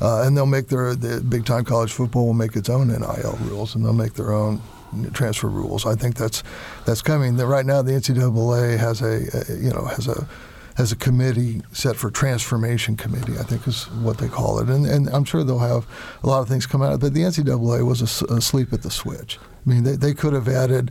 [0.00, 3.38] Uh, and they'll make their the big time college football will make its own NIL
[3.42, 4.60] rules, and they'll make their own
[5.12, 5.86] transfer rules.
[5.86, 6.42] I think that's
[6.86, 7.36] that's coming.
[7.36, 10.26] That Right now, the NCAA has a, a you know has a
[10.76, 14.68] has a committee set for transformation committee, I think is what they call it.
[14.68, 15.86] And, and I'm sure they'll have
[16.22, 16.98] a lot of things come out.
[16.98, 19.38] But the NCAA was asleep at the switch.
[19.38, 20.90] I mean, they, they could have added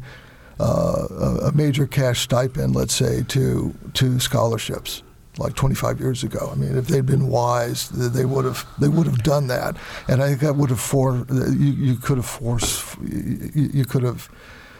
[0.59, 1.07] uh,
[1.43, 5.03] a major cash stipend, let's say, to to scholarships
[5.37, 6.49] like 25 years ago.
[6.51, 10.21] I mean, if they'd been wise, they would have they would have done that, and
[10.21, 14.29] I think that would have for you, you could have forced you, you could have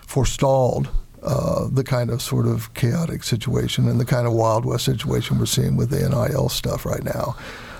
[0.05, 0.89] forestalled
[1.23, 5.39] uh, the kind of sort of chaotic situation and the kind of Wild West situation
[5.39, 7.35] we're seeing with the NIL stuff right now.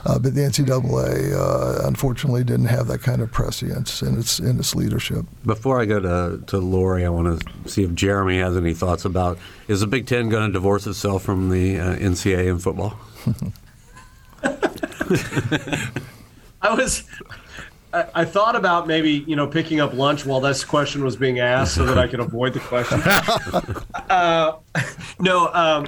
[0.06, 4.60] Uh, but the NCAA, uh, unfortunately, didn't have that kind of prescience in its in
[4.60, 5.26] its leadership.
[5.46, 9.06] Before I go to to Laurie, I want to see if Jeremy has any thoughts
[9.06, 9.38] about
[9.68, 12.98] is the Big Ten going to divorce itself from the uh, NCAA in football?
[16.62, 17.04] I was.
[17.94, 21.76] I, thought about maybe you know picking up lunch while this question was being asked
[21.76, 23.00] so that I could avoid the question.
[24.10, 24.54] uh,
[25.20, 25.88] no, um,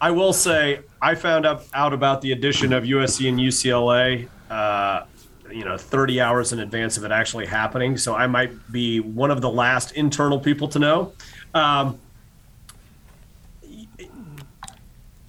[0.00, 5.04] I will say I found out, out about the addition of USC and UCLA, uh,
[5.50, 7.96] you know, 30 hours in advance of it actually happening.
[7.96, 11.12] So I might be one of the last internal people to know.
[11.54, 11.98] Um,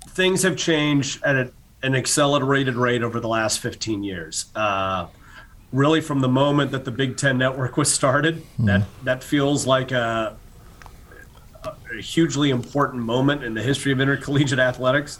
[0.09, 4.47] things have changed at a, an accelerated rate over the last 15 years.
[4.53, 5.07] Uh,
[5.71, 8.65] really, from the moment that the Big Ten Network was started, mm.
[8.65, 10.35] that that feels like a
[12.01, 15.19] hugely important moment in the history of intercollegiate athletics.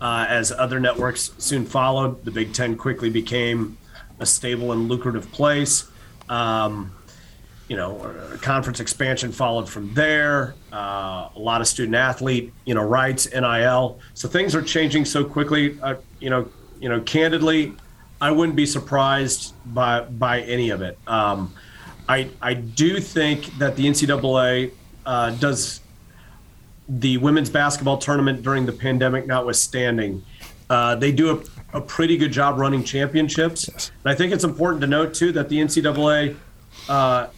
[0.00, 3.76] Uh, as other networks soon followed, the Big Ten quickly became
[4.20, 5.90] a stable and lucrative place.
[6.28, 6.92] Um,
[7.68, 10.54] you know, conference expansion followed from there.
[10.72, 14.00] Uh, a lot of student athlete, you know, rights, NIL.
[14.14, 15.78] So things are changing so quickly.
[15.82, 16.48] Uh, you know,
[16.80, 17.74] you know, candidly,
[18.20, 20.98] I wouldn't be surprised by by any of it.
[21.06, 21.52] Um,
[22.08, 24.72] I I do think that the NCAA
[25.04, 25.80] uh, does
[26.88, 30.24] the women's basketball tournament during the pandemic, notwithstanding,
[30.70, 33.68] uh, they do a, a, pretty good job running championships.
[33.72, 33.90] Yes.
[34.04, 36.36] And I think it's important to note too that the NCAA
[36.88, 37.28] uh,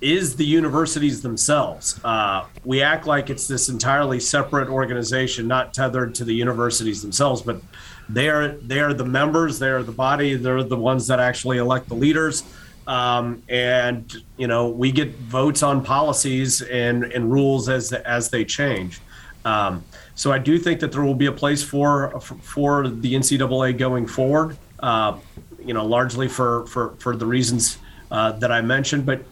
[0.00, 2.00] is the universities themselves.
[2.04, 7.40] Uh, we act like it's this entirely separate organization, not tethered to the universities themselves,
[7.40, 7.62] but
[8.08, 11.58] they are they are the members, they are the body, they're the ones that actually
[11.58, 12.42] elect the leaders.
[12.86, 18.44] Um, and you know we get votes on policies and, and rules as as they
[18.44, 19.00] change.
[19.44, 23.78] Um, so I do think that there will be a place for for the NCAA
[23.78, 24.56] going forward.
[24.80, 25.18] Uh,
[25.64, 27.78] you know, largely for for for the reasons
[28.10, 29.06] uh, that I mentioned.
[29.06, 29.22] But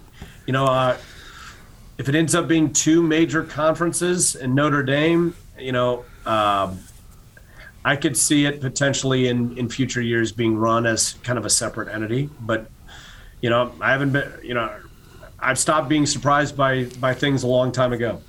[0.47, 0.97] you know, uh,
[1.99, 6.05] if it ends up being two major conferences in Notre Dame, you know.
[6.27, 6.79] Um,
[7.83, 11.51] I could see it potentially in, in future years being run as kind of a
[11.51, 12.67] separate entity, but
[13.41, 14.71] you know, I haven't been, you know,
[15.39, 18.21] I've stopped being surprised by by things a long time ago.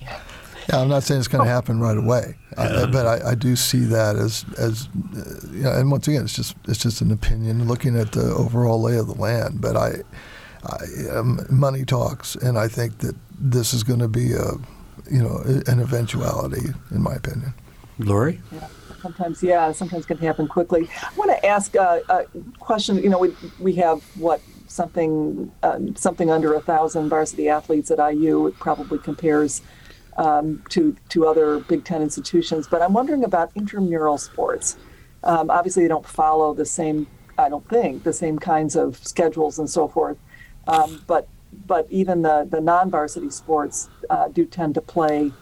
[0.00, 3.54] Yeah, I'm not saying it's going to happen right away, I, but I, I, do
[3.54, 7.12] see that as as uh, you know, and once again, it's just it's just an
[7.12, 9.60] opinion looking at the overall lay of the land.
[9.60, 10.02] But I,
[10.64, 14.54] I um, money talks, and I think that this is going to be a
[15.08, 17.54] you know an eventuality, in my opinion.
[17.98, 18.40] Laurie.
[18.50, 18.66] Yeah
[19.00, 20.88] sometimes yeah sometimes can happen quickly.
[21.02, 22.24] I want to ask a, a,
[22.58, 27.90] question you know we, we have what something uh, something under a thousand varsity athletes
[27.90, 29.62] at iu it probably compares
[30.16, 34.76] um, to to other big ten institutions but i'm wondering about intramural sports.
[35.22, 37.06] Um, obviously they don't follow the same
[37.38, 40.18] i don't think the same kinds of schedules and so forth
[40.68, 41.28] um, but
[41.66, 45.32] but even the the non-varsity sports uh, do tend to play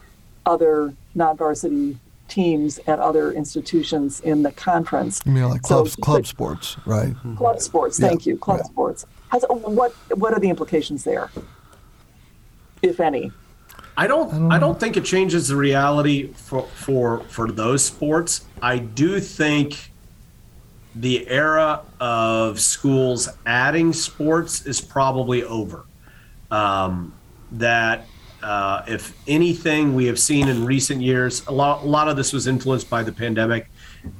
[0.46, 1.98] other non-varsity
[2.34, 5.22] teams at other institutions in the conference.
[5.24, 7.14] You mean like club, so, club sports, right?
[7.36, 8.70] Club sports, thank yeah, you, club yeah.
[8.70, 9.06] sports.
[9.28, 11.30] Has, what, what are the implications there,
[12.82, 13.30] if any?
[13.96, 17.84] I don't, I don't, I don't think it changes the reality for, for, for those
[17.84, 18.44] sports.
[18.60, 19.92] I do think
[20.96, 25.84] the era of schools adding sports is probably over.
[26.50, 27.14] Um,
[27.52, 28.06] that
[28.44, 32.32] uh, if anything, we have seen in recent years, a lot, a lot of this
[32.32, 33.68] was influenced by the pandemic.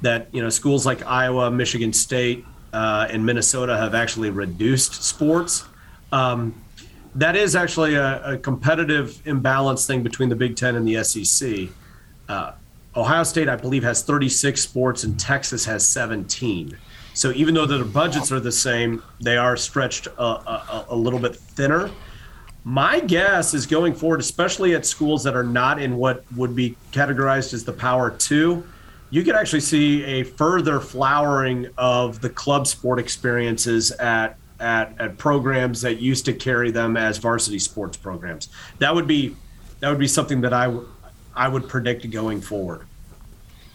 [0.01, 5.63] That you know, schools like Iowa, Michigan State, uh, and Minnesota have actually reduced sports.
[6.11, 6.59] Um,
[7.13, 11.69] that is actually a, a, competitive imbalance thing between the Big Ten and the SEC.
[12.27, 12.53] Uh,
[12.95, 16.75] Ohio State, I believe, has 36 sports, and Texas has 17.
[17.13, 21.19] So even though their budgets are the same, they are stretched a, a, a little
[21.19, 21.91] bit thinner.
[22.67, 26.75] My guess is going forward, especially at schools that are not in what would be
[26.91, 28.65] categorized as the Power Two,
[29.11, 35.19] you could actually see a further flowering of the club sport experiences at at, at
[35.19, 38.49] programs that used to carry them as varsity sports programs.
[38.79, 39.35] That would be
[39.79, 40.87] that would be something that I, w-
[41.35, 42.87] I would predict going forward.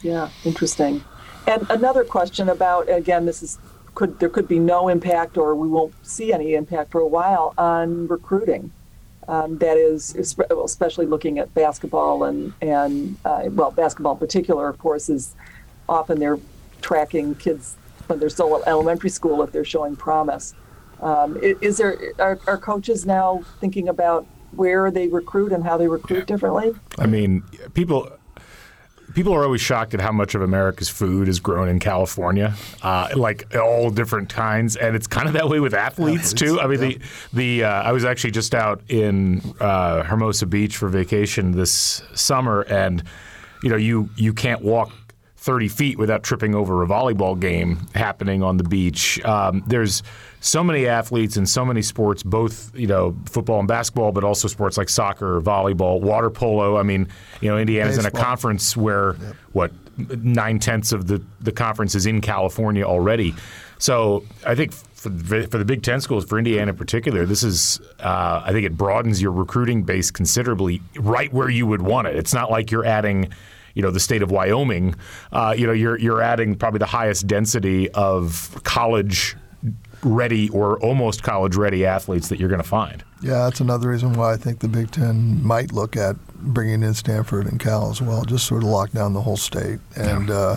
[0.02, 1.04] Yeah, interesting.
[1.46, 3.60] And another question about again, this is
[3.94, 7.54] could there could be no impact or we won't see any impact for a while
[7.56, 8.72] on recruiting
[9.28, 14.78] um, that is especially looking at basketball and and uh, well basketball in particular of
[14.78, 15.34] course is
[15.88, 16.38] often they're
[16.80, 20.54] tracking kids when they're still elementary school if they're showing promise
[21.00, 25.86] um, is there are, are coaches now thinking about where they recruit and how they
[25.88, 26.24] recruit yeah.
[26.24, 27.42] differently i mean
[27.74, 28.10] people
[29.14, 33.08] people are always shocked at how much of America's food is grown in California, uh,
[33.16, 36.60] like all different kinds, and it's kind of that way with athletes too.
[36.60, 36.98] I mean, the
[37.32, 42.62] the uh, I was actually just out in uh, Hermosa Beach for vacation this summer,
[42.62, 43.02] and
[43.62, 44.92] you know, you you can't walk
[45.40, 49.18] 30 feet without tripping over a volleyball game happening on the beach.
[49.24, 50.02] Um, there's
[50.40, 54.48] so many athletes in so many sports, both you know football and basketball, but also
[54.48, 56.76] sports like soccer, volleyball, water polo.
[56.76, 57.08] I mean,
[57.40, 58.10] you know, Indiana's Baseball.
[58.10, 59.36] in a conference where yep.
[59.52, 59.72] what
[60.22, 63.34] nine tenths of the the conference is in California already.
[63.78, 67.42] So I think for the, for the Big Ten schools, for Indiana in particular, this
[67.42, 72.08] is uh, I think it broadens your recruiting base considerably, right where you would want
[72.08, 72.16] it.
[72.16, 73.30] It's not like you're adding
[73.74, 74.94] you know the state of Wyoming,
[75.32, 79.36] uh, you know you're you're adding probably the highest density of college
[80.02, 83.04] ready or almost college ready athletes that you're going to find.
[83.22, 86.94] Yeah, that's another reason why I think the Big Ten might look at bringing in
[86.94, 90.28] Stanford and Cal as well, just sort of lock down the whole state and.
[90.28, 90.34] Yeah.
[90.34, 90.56] Uh,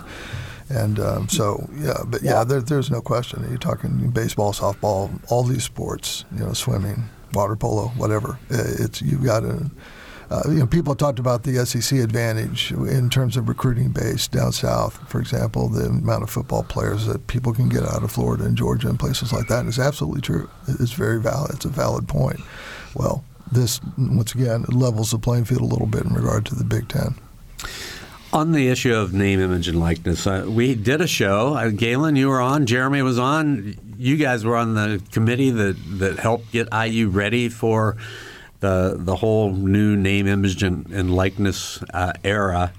[0.69, 3.45] And um, so, yeah, but yeah, there, there's no question.
[3.49, 7.03] You're talking baseball, softball, all these sports, you know, swimming,
[7.33, 8.39] water polo, whatever.
[8.49, 9.69] It's you've got to.
[10.33, 14.51] Uh, you know, people talked about the SEC advantage in terms of recruiting base down
[14.51, 14.97] south.
[15.07, 18.57] For example, the amount of football players that people can get out of Florida and
[18.57, 20.49] Georgia and places like that is absolutely true.
[20.67, 21.51] It's very valid.
[21.53, 22.39] It's a valid point.
[22.95, 26.63] Well, this once again levels the playing field a little bit in regard to the
[26.63, 27.13] Big Ten.
[28.31, 31.53] On the issue of name, image, and likeness, uh, we did a show.
[31.53, 32.65] Uh, Galen, you were on.
[32.65, 33.75] Jeremy was on.
[33.99, 37.97] You guys were on the committee that, that helped get IU ready for
[38.63, 42.71] the the whole new name, image, and, and likeness uh, era.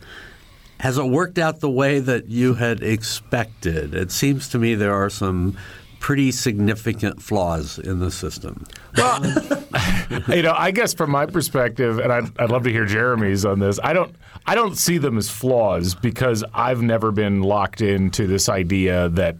[0.80, 3.94] Has it worked out the way that you had expected?
[3.94, 5.56] It seems to me there are some
[6.00, 8.64] pretty significant flaws in the system.
[8.96, 9.24] Well,
[10.28, 13.58] you know, I guess from my perspective, and I'd, I'd love to hear Jeremy's on
[13.58, 13.78] this.
[13.82, 14.14] I don't,
[14.46, 19.36] I don't see them as flaws because I've never been locked into this idea that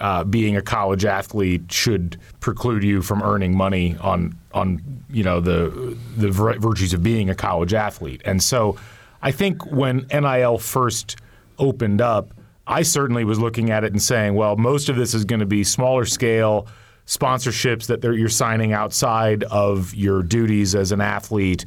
[0.00, 5.40] uh, being a college athlete should preclude you from earning money on, on you know,
[5.40, 8.22] the the virtues of being a college athlete.
[8.24, 8.76] And so,
[9.22, 11.16] I think when NIL first
[11.58, 12.32] opened up
[12.68, 15.46] I certainly was looking at it and saying, well, most of this is going to
[15.46, 16.68] be smaller scale
[17.06, 21.64] sponsorships that you're signing outside of your duties as an athlete.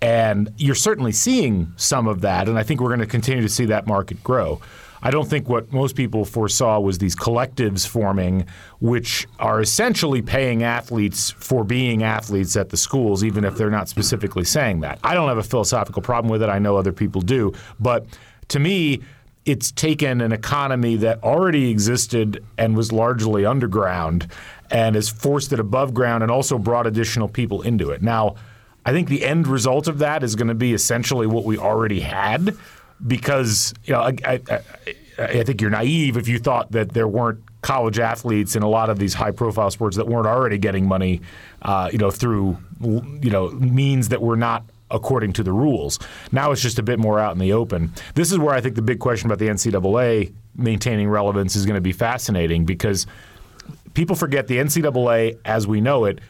[0.00, 2.48] And you're certainly seeing some of that.
[2.48, 4.60] And I think we're going to continue to see that market grow.
[5.02, 8.46] I don't think what most people foresaw was these collectives forming,
[8.80, 13.88] which are essentially paying athletes for being athletes at the schools, even if they're not
[13.88, 15.00] specifically saying that.
[15.02, 16.48] I don't have a philosophical problem with it.
[16.48, 17.52] I know other people do.
[17.80, 18.06] But
[18.48, 19.00] to me,
[19.44, 24.28] it's taken an economy that already existed and was largely underground
[24.70, 28.02] and has forced it above ground and also brought additional people into it.
[28.02, 28.36] Now,
[28.86, 32.00] I think the end result of that is going to be essentially what we already
[32.00, 32.56] had
[33.06, 34.60] because you know I, I,
[35.18, 38.90] I think you're naive if you thought that there weren't college athletes in a lot
[38.90, 41.20] of these high profile sports that weren't already getting money
[41.62, 45.98] uh, you know through you know means that were not according to the rules.
[46.32, 47.92] Now it's just a bit more out in the open.
[48.14, 51.76] This is where I think the big question about the NCAA maintaining relevance is going
[51.76, 53.06] to be fascinating because
[53.94, 56.20] people forget the NCAA as we know it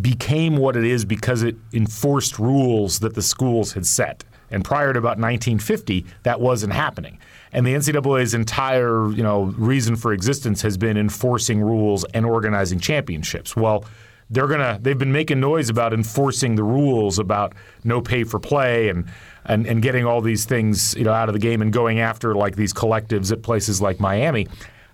[0.00, 4.24] became what it is because it enforced rules that the schools had set.
[4.52, 7.18] And prior to about 1950, that wasn't happening.
[7.52, 12.78] And the NCAA's entire, you know, reason for existence has been enforcing rules and organizing
[12.78, 13.56] championships.
[13.56, 13.84] Well,
[14.30, 17.52] they're gonna they've been making noise about enforcing the rules about
[17.84, 19.06] no pay for play and
[19.44, 22.34] and, and getting all these things you know out of the game and going after
[22.34, 24.48] like these collectives at places like Miami.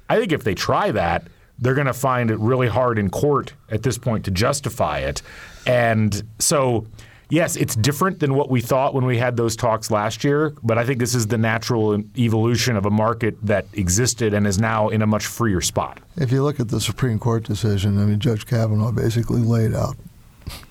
[0.09, 1.28] I think if they try that,
[1.59, 5.22] they're going to find it really hard in court at this point to justify it.
[5.66, 6.86] And so
[7.30, 10.78] yes, it's different than what we thought when we had those talks last year, but
[10.78, 14.88] I think this is the natural evolution of a market that existed and is now
[14.88, 16.00] in a much freer spot.
[16.16, 19.96] If you look at the Supreme Court decision, I mean, Judge Kavanaugh basically laid out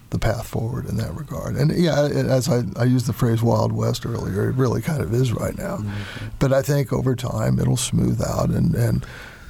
[0.10, 1.56] the path forward in that regard.
[1.56, 5.14] And yeah, as I, I used the phrase Wild West earlier, it really kind of
[5.14, 5.78] is right now.
[5.78, 6.28] Mm-hmm.
[6.40, 9.06] But I think over time it'll smooth out and, and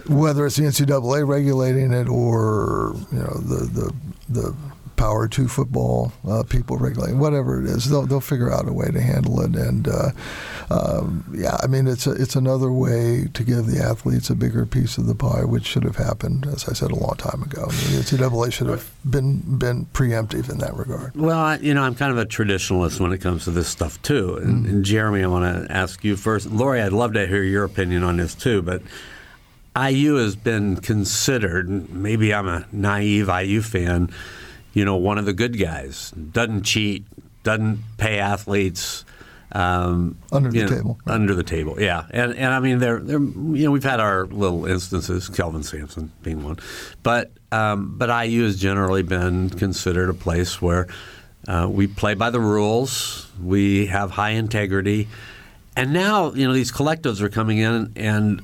[0.07, 3.93] whether it's the NCAA regulating it or you know the the
[4.29, 4.55] the
[4.97, 7.89] Power Two football uh, people regulating whatever it is.
[7.89, 9.55] They'll they'll figure out a way to handle it.
[9.55, 10.11] And uh,
[10.69, 14.65] um, yeah, I mean it's a, it's another way to give the athletes a bigger
[14.65, 17.67] piece of the pie, which should have happened, as I said, a long time ago.
[17.69, 21.15] I mean, the NCAA should have been been preemptive in that regard.
[21.15, 24.01] Well, I, you know, I'm kind of a traditionalist when it comes to this stuff
[24.01, 24.35] too.
[24.37, 24.75] And, mm-hmm.
[24.75, 26.47] and Jeremy, I want to ask you first.
[26.51, 28.81] Laurie, I'd love to hear your opinion on this too, but.
[29.77, 34.09] IU has been considered, maybe I'm a naive IU fan,
[34.77, 36.11] you know, one of the good guys.
[36.11, 37.07] Doesn't cheat,
[37.41, 39.05] doesn't pay athletes.
[39.51, 40.99] Um, under the know, table.
[41.03, 41.15] Right.
[41.15, 42.05] Under the table, yeah.
[42.11, 46.11] And and I mean, they're, they're you know we've had our little instances, Kelvin Sampson
[46.21, 46.59] being one,
[47.01, 50.87] but um, but IU has generally been considered a place where
[51.47, 55.07] uh, we play by the rules, we have high integrity,
[55.75, 58.43] and now you know these collectives are coming in and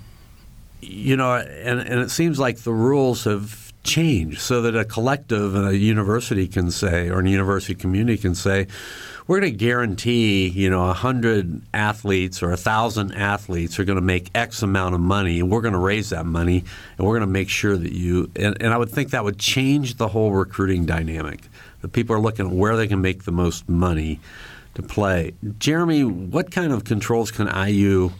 [0.81, 5.55] you know and and it seems like the rules have change so that a collective
[5.55, 8.67] and a university can say, or a university community can say,
[9.27, 13.97] we're going to guarantee, you know, a hundred athletes or a thousand athletes are going
[13.97, 16.63] to make X amount of money, and we're going to raise that money,
[16.97, 18.29] and we're going to make sure that you.
[18.35, 21.47] And, and I would think that would change the whole recruiting dynamic.
[21.81, 24.19] That people are looking at where they can make the most money
[24.75, 25.33] to play.
[25.57, 28.11] Jeremy, what kind of controls can IU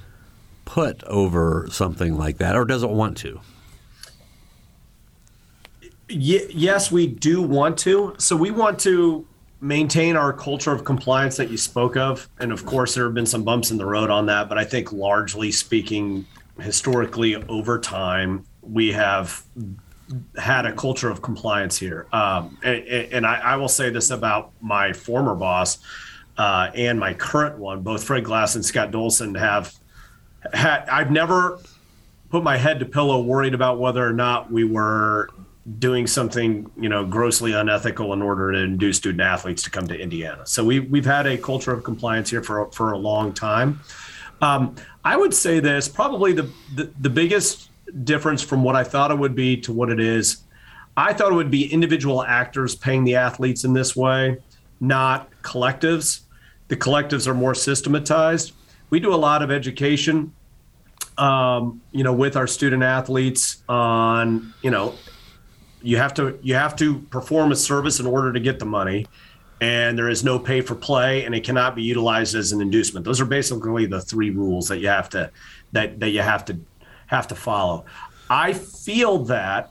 [0.66, 3.41] put over something like that, or does it want to?
[6.10, 8.16] Yes, we do want to.
[8.18, 9.28] So we want to
[9.62, 12.28] maintain our culture of compliance that you spoke of.
[12.39, 14.66] And of course, there have been some bumps in the road on that, but I
[14.66, 16.26] think largely speaking,
[16.60, 19.43] historically over time we have
[20.38, 22.08] had a culture of compliance here.
[22.12, 25.80] Um, and, and I, I, will say this about my former boss
[26.38, 27.82] uh, and my current one.
[27.82, 29.74] Both Fred Glass and Scott Dolson have
[30.54, 30.88] had.
[30.89, 31.60] I've never
[32.30, 35.30] put my head to pillow worried about whether or not we were
[35.80, 39.97] doing something you know grossly unethical in order to induce student athletes to come to
[39.97, 40.45] Indiana.
[40.45, 43.80] So we we've had a culture of compliance here for for a long time.
[44.41, 47.70] Um, I would say this probably the, the the biggest
[48.03, 50.43] difference from what I thought it would be to what it is.
[50.95, 54.38] I thought it would be individual actors paying the athletes in this way,
[54.80, 56.22] not collectives.
[56.68, 58.53] The collectives are more systematized.
[58.89, 60.34] We do a lot of education,
[61.18, 64.93] um, you know, with our student athletes on, you know,
[65.84, 69.05] you have to you have to perform a service in order to get the money
[69.61, 73.05] and there is no pay for play and it cannot be utilized as an inducement
[73.05, 75.29] those are basically the three rules that you have to
[75.71, 76.57] that that you have to
[77.13, 77.86] have to follow.
[78.29, 79.69] I feel that,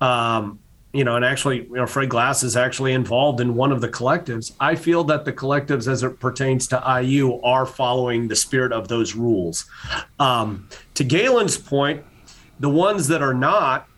[0.00, 0.60] um,
[0.92, 3.88] you know, and actually, you know, Fred Glass is actually involved in one of the
[3.88, 4.52] collectives.
[4.60, 8.88] I feel that the collectives, as it pertains to IU, are following the spirit of
[8.88, 9.64] those rules.
[10.20, 12.04] Um, to Galen's point,
[12.60, 13.88] the ones that are not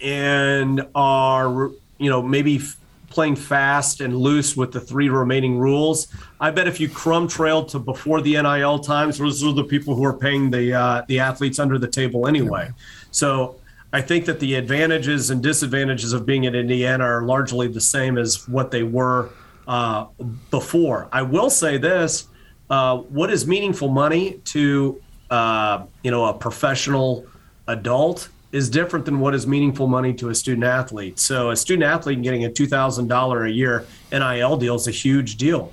[0.00, 2.60] and are, you know, maybe
[3.08, 6.08] playing fast and loose with the three remaining rules.
[6.38, 9.94] I bet if you crumb trail to before the NIL times, those are the people
[9.94, 12.70] who are paying the uh, the athletes under the table anyway.
[13.10, 13.56] So
[13.92, 18.18] I think that the advantages and disadvantages of being in Indiana are largely the same
[18.18, 19.30] as what they were
[19.66, 20.06] uh,
[20.50, 21.08] before.
[21.10, 22.26] I will say this:
[22.68, 27.24] uh, what is meaningful money to uh, you know a professional
[27.68, 31.18] adult is different than what is meaningful money to a student athlete.
[31.18, 34.92] So a student athlete getting a two thousand dollar a year NIL deal is a
[34.92, 35.72] huge deal,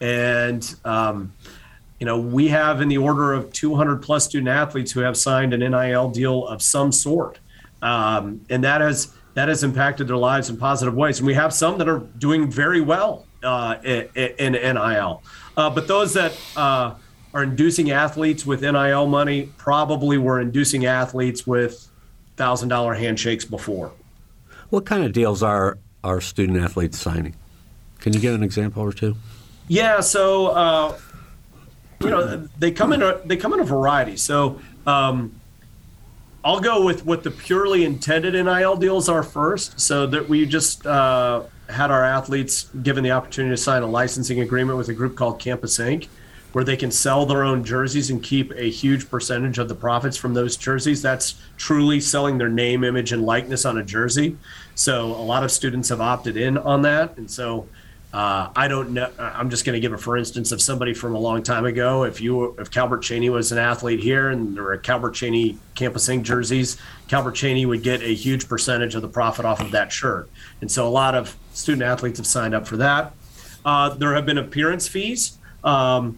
[0.00, 1.32] and um,
[2.00, 5.52] you know we have in the order of 200 plus student athletes who have signed
[5.52, 7.38] an NIL deal of some sort,
[7.82, 11.18] um, and that has that has impacted their lives in positive ways.
[11.18, 14.08] And we have some that are doing very well uh, in,
[14.38, 15.22] in, NIL,
[15.56, 16.94] uh, but those that uh,
[17.34, 21.90] are inducing athletes with NIL money probably were inducing athletes with
[22.36, 23.92] thousand dollar handshakes before.
[24.70, 27.36] What kind of deals are our student athletes signing?
[28.00, 29.16] Can you give an example or two?
[29.68, 30.98] Yeah, so uh,
[32.00, 34.16] you know they come in a, they come in a variety.
[34.16, 35.40] So um,
[36.44, 39.80] I'll go with what the purely intended NIL deals are first.
[39.80, 44.40] So that we just uh, had our athletes given the opportunity to sign a licensing
[44.40, 46.08] agreement with a group called Campus Ink
[46.54, 50.16] where they can sell their own jerseys and keep a huge percentage of the profits
[50.16, 51.02] from those jerseys.
[51.02, 54.38] That's truly selling their name, image, and likeness on a jersey.
[54.76, 57.18] So a lot of students have opted in on that.
[57.18, 57.66] And so
[58.12, 59.10] uh, I don't know.
[59.18, 62.04] I'm just going to give a for instance of somebody from a long time ago.
[62.04, 66.08] If you, if Calbert Cheaney was an athlete here and there were Calbert Cheaney Campus
[66.08, 66.76] Ink jerseys,
[67.08, 70.30] Calbert Cheaney would get a huge percentage of the profit off of that shirt.
[70.60, 73.12] And so a lot of student athletes have signed up for that.
[73.64, 75.36] Uh, there have been appearance fees.
[75.64, 76.16] Um,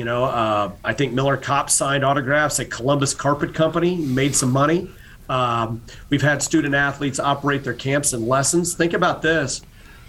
[0.00, 4.50] you know, uh, I think Miller Kopp signed autographs at Columbus Carpet Company, made some
[4.50, 4.88] money.
[5.28, 8.72] Um, we've had student athletes operate their camps and lessons.
[8.72, 9.60] Think about this.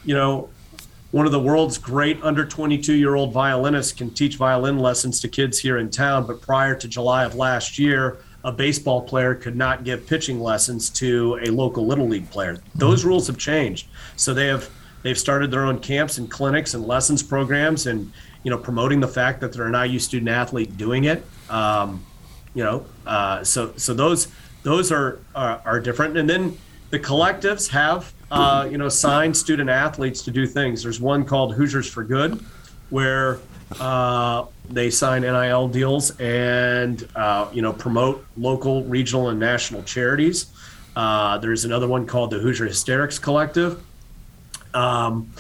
[0.06, 0.50] You know,
[1.12, 5.28] one of the world's great under 22 year old violinists can teach violin lessons to
[5.28, 9.58] kids here in town, but prior to July of last year, a baseball player could
[9.58, 12.60] not give pitching lessons to a local little league player.
[12.76, 13.88] Those rules have changed.
[14.16, 14.70] So they have
[15.04, 18.14] they've started their own camps and clinics and lessons programs and
[18.44, 21.24] you know, promoting the fact that they're an IU student athlete doing it.
[21.50, 22.04] Um,
[22.54, 24.28] you know, uh, so so those
[24.64, 26.18] those are, are, are different.
[26.18, 26.58] And then
[26.90, 30.84] the collectives have uh, you know signed student athletes to do things.
[30.84, 32.44] There's one called Hoosiers for Good,
[32.90, 33.40] where
[33.80, 40.48] uh, they sign NIL deals and uh, you know promote local, regional, and national charities.
[40.96, 43.82] Uh, there's another one called the Hoosier Hysterics Collective.
[44.74, 45.32] Um,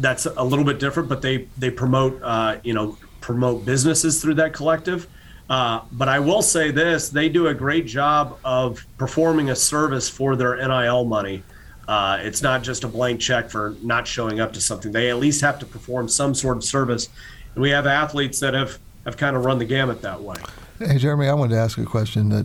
[0.00, 4.34] that's a little bit different, but they they promote uh, you know promote businesses through
[4.34, 5.06] that collective.
[5.48, 10.08] Uh, but I will say this: they do a great job of performing a service
[10.08, 11.42] for their NIL money.
[11.86, 14.92] Uh, it's not just a blank check for not showing up to something.
[14.92, 17.08] They at least have to perform some sort of service,
[17.54, 20.36] and we have athletes that have have kind of run the gamut that way.
[20.78, 22.30] Hey, Jeremy, I wanted to ask a question.
[22.30, 22.44] That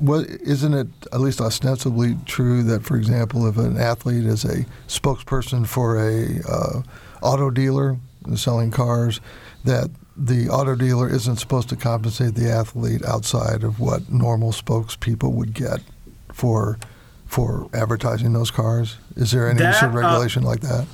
[0.00, 4.66] what isn't it at least ostensibly true that, for example, if an athlete is a
[4.88, 6.82] spokesperson for a uh,
[7.22, 7.96] auto dealer
[8.34, 9.20] selling cars,
[9.64, 15.32] that the auto dealer isn't supposed to compensate the athlete outside of what normal spokespeople
[15.32, 15.80] would get
[16.32, 16.76] for
[17.26, 18.96] for advertising those cars?
[19.14, 20.86] Is there any that, sort of uh, regulation uh, like that?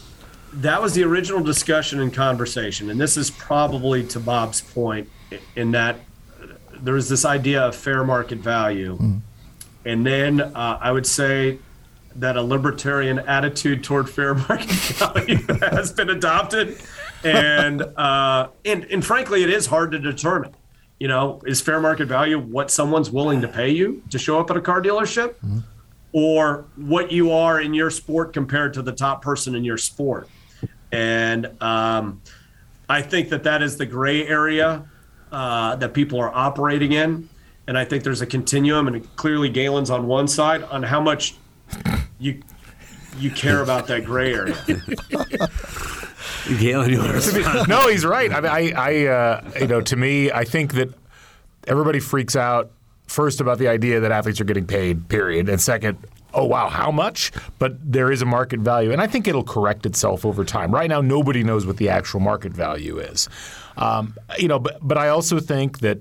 [0.55, 5.09] That was the original discussion and conversation, and this is probably to Bob's point
[5.57, 5.99] in that
[6.81, 8.97] there is this idea of fair market value.
[8.99, 9.21] Mm.
[9.85, 11.59] And then uh, I would say
[12.17, 16.79] that a libertarian attitude toward fair market value has been adopted.
[17.23, 20.55] And, uh, and, and frankly, it is hard to determine.
[21.01, 24.51] You know, is fair market value what someone's willing to pay you to show up
[24.51, 25.35] at a car dealership?
[25.37, 25.59] Mm-hmm.
[26.13, 30.29] Or what you are in your sport compared to the top person in your sport.
[30.95, 32.23] And um,
[32.89, 34.89] I think that that is the gray area
[35.33, 37.29] uh, that people are operating in.
[37.67, 41.35] And I think there's a continuum, and clearly Galen's on one side on how much
[42.21, 42.43] you
[43.19, 44.57] you care about that gray area.
[46.59, 46.99] Galen, you
[47.69, 48.33] no, he's right.
[48.33, 50.91] I mean, I, I uh, you know, to me, I think that
[51.67, 52.71] everybody freaks out
[53.07, 55.99] first about the idea that athletes are getting paid, period, and second,
[56.35, 57.33] oh wow, how much?
[57.59, 60.73] But there is a market value, and I think it'll correct itself over time.
[60.73, 63.29] Right now, nobody knows what the actual market value is.
[63.77, 65.99] Um, you know, but but I also think that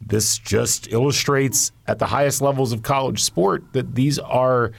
[0.00, 4.72] this just illustrates at the highest levels of college sport that these are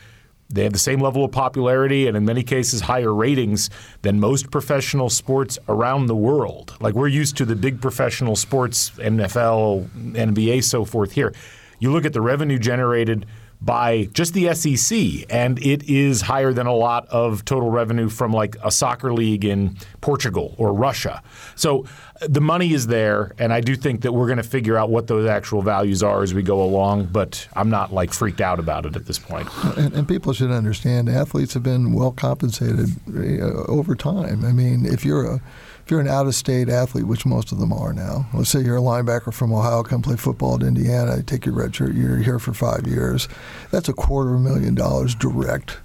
[0.49, 3.69] they have the same level of popularity and in many cases higher ratings
[4.01, 6.75] than most professional sports around the world.
[6.79, 11.33] Like we're used to the big professional sports, NFL, NBA, so forth here.
[11.79, 13.25] You look at the revenue generated
[13.59, 18.31] by just the SEC, and it is higher than a lot of total revenue from
[18.31, 21.23] like a soccer league in Portugal or Russia.
[21.55, 21.85] So
[22.21, 24.89] uh, the money is there, and I do think that we're going to figure out
[24.89, 27.05] what those actual values are as we go along.
[27.05, 29.49] But I'm not like freaked out about it at this point.
[29.77, 34.45] And, and people should understand athletes have been well compensated uh, over time.
[34.45, 35.41] I mean, if you're a
[35.87, 38.81] if you're an out-of-state athlete, which most of them are now, let's say you're a
[38.81, 42.53] linebacker from Ohio, come play football at Indiana, take your red shirt, you're here for
[42.53, 43.29] five years.
[43.71, 45.77] That's a quarter of a million dollars direct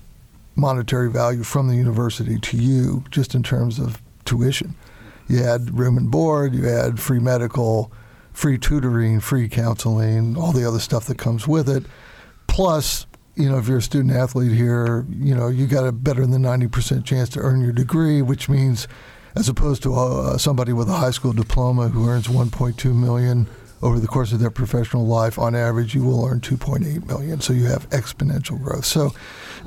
[0.57, 4.75] monetary value from the university to you, just in terms of tuition.
[5.29, 7.93] You add room and board, you had free medical,
[8.33, 11.85] free tutoring, free counseling, all the other stuff that comes with it.
[12.49, 16.27] Plus, you know, if you're a student athlete here, you know, you got a better
[16.27, 18.89] than 90% chance to earn your degree, which means
[19.35, 23.47] as opposed to uh, somebody with a high school diploma who earns 1.2 million
[23.83, 25.39] over the course of their professional life.
[25.39, 27.41] On average, you will earn 2.8 million.
[27.41, 28.85] So you have exponential growth.
[28.85, 29.11] So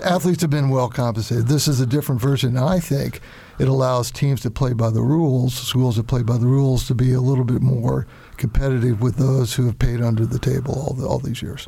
[0.03, 1.47] athletes have been well compensated.
[1.47, 2.57] This is a different version.
[2.57, 3.19] I think
[3.59, 6.95] it allows teams to play by the rules, schools that play by the rules, to
[6.95, 8.07] be a little bit more
[8.37, 11.67] competitive with those who have paid under the table all, the, all these years.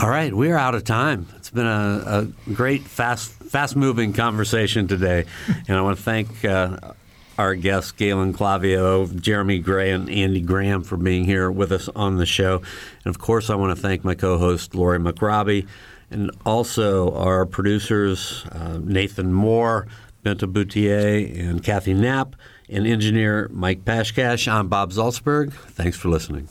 [0.00, 1.26] All right, we are out of time.
[1.36, 5.24] It's been a, a great, fast, fast-moving conversation today,
[5.66, 6.92] and I want to thank uh,
[7.38, 12.16] our guests, Galen Clavio, Jeremy Gray, and Andy Graham, for being here with us on
[12.16, 12.56] the show.
[13.04, 15.66] And of course, I want to thank my co host, Laurie McRobbie,
[16.10, 19.86] and also our producers, uh, Nathan Moore,
[20.24, 22.34] Bente Bouthier, and Kathy Knapp,
[22.68, 24.50] and engineer Mike Pashkash.
[24.52, 25.52] I'm Bob Zaltsberg.
[25.52, 26.48] Thanks for listening.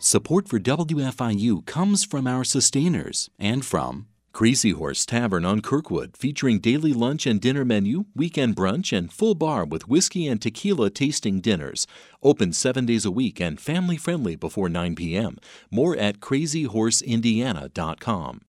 [0.00, 6.60] Support for WFIU comes from our sustainers and from Crazy Horse Tavern on Kirkwood, featuring
[6.60, 11.40] daily lunch and dinner menu, weekend brunch, and full bar with whiskey and tequila tasting
[11.40, 11.88] dinners.
[12.22, 15.38] Open seven days a week and family friendly before 9 p.m.
[15.70, 18.42] More at crazyhorseindiana.com.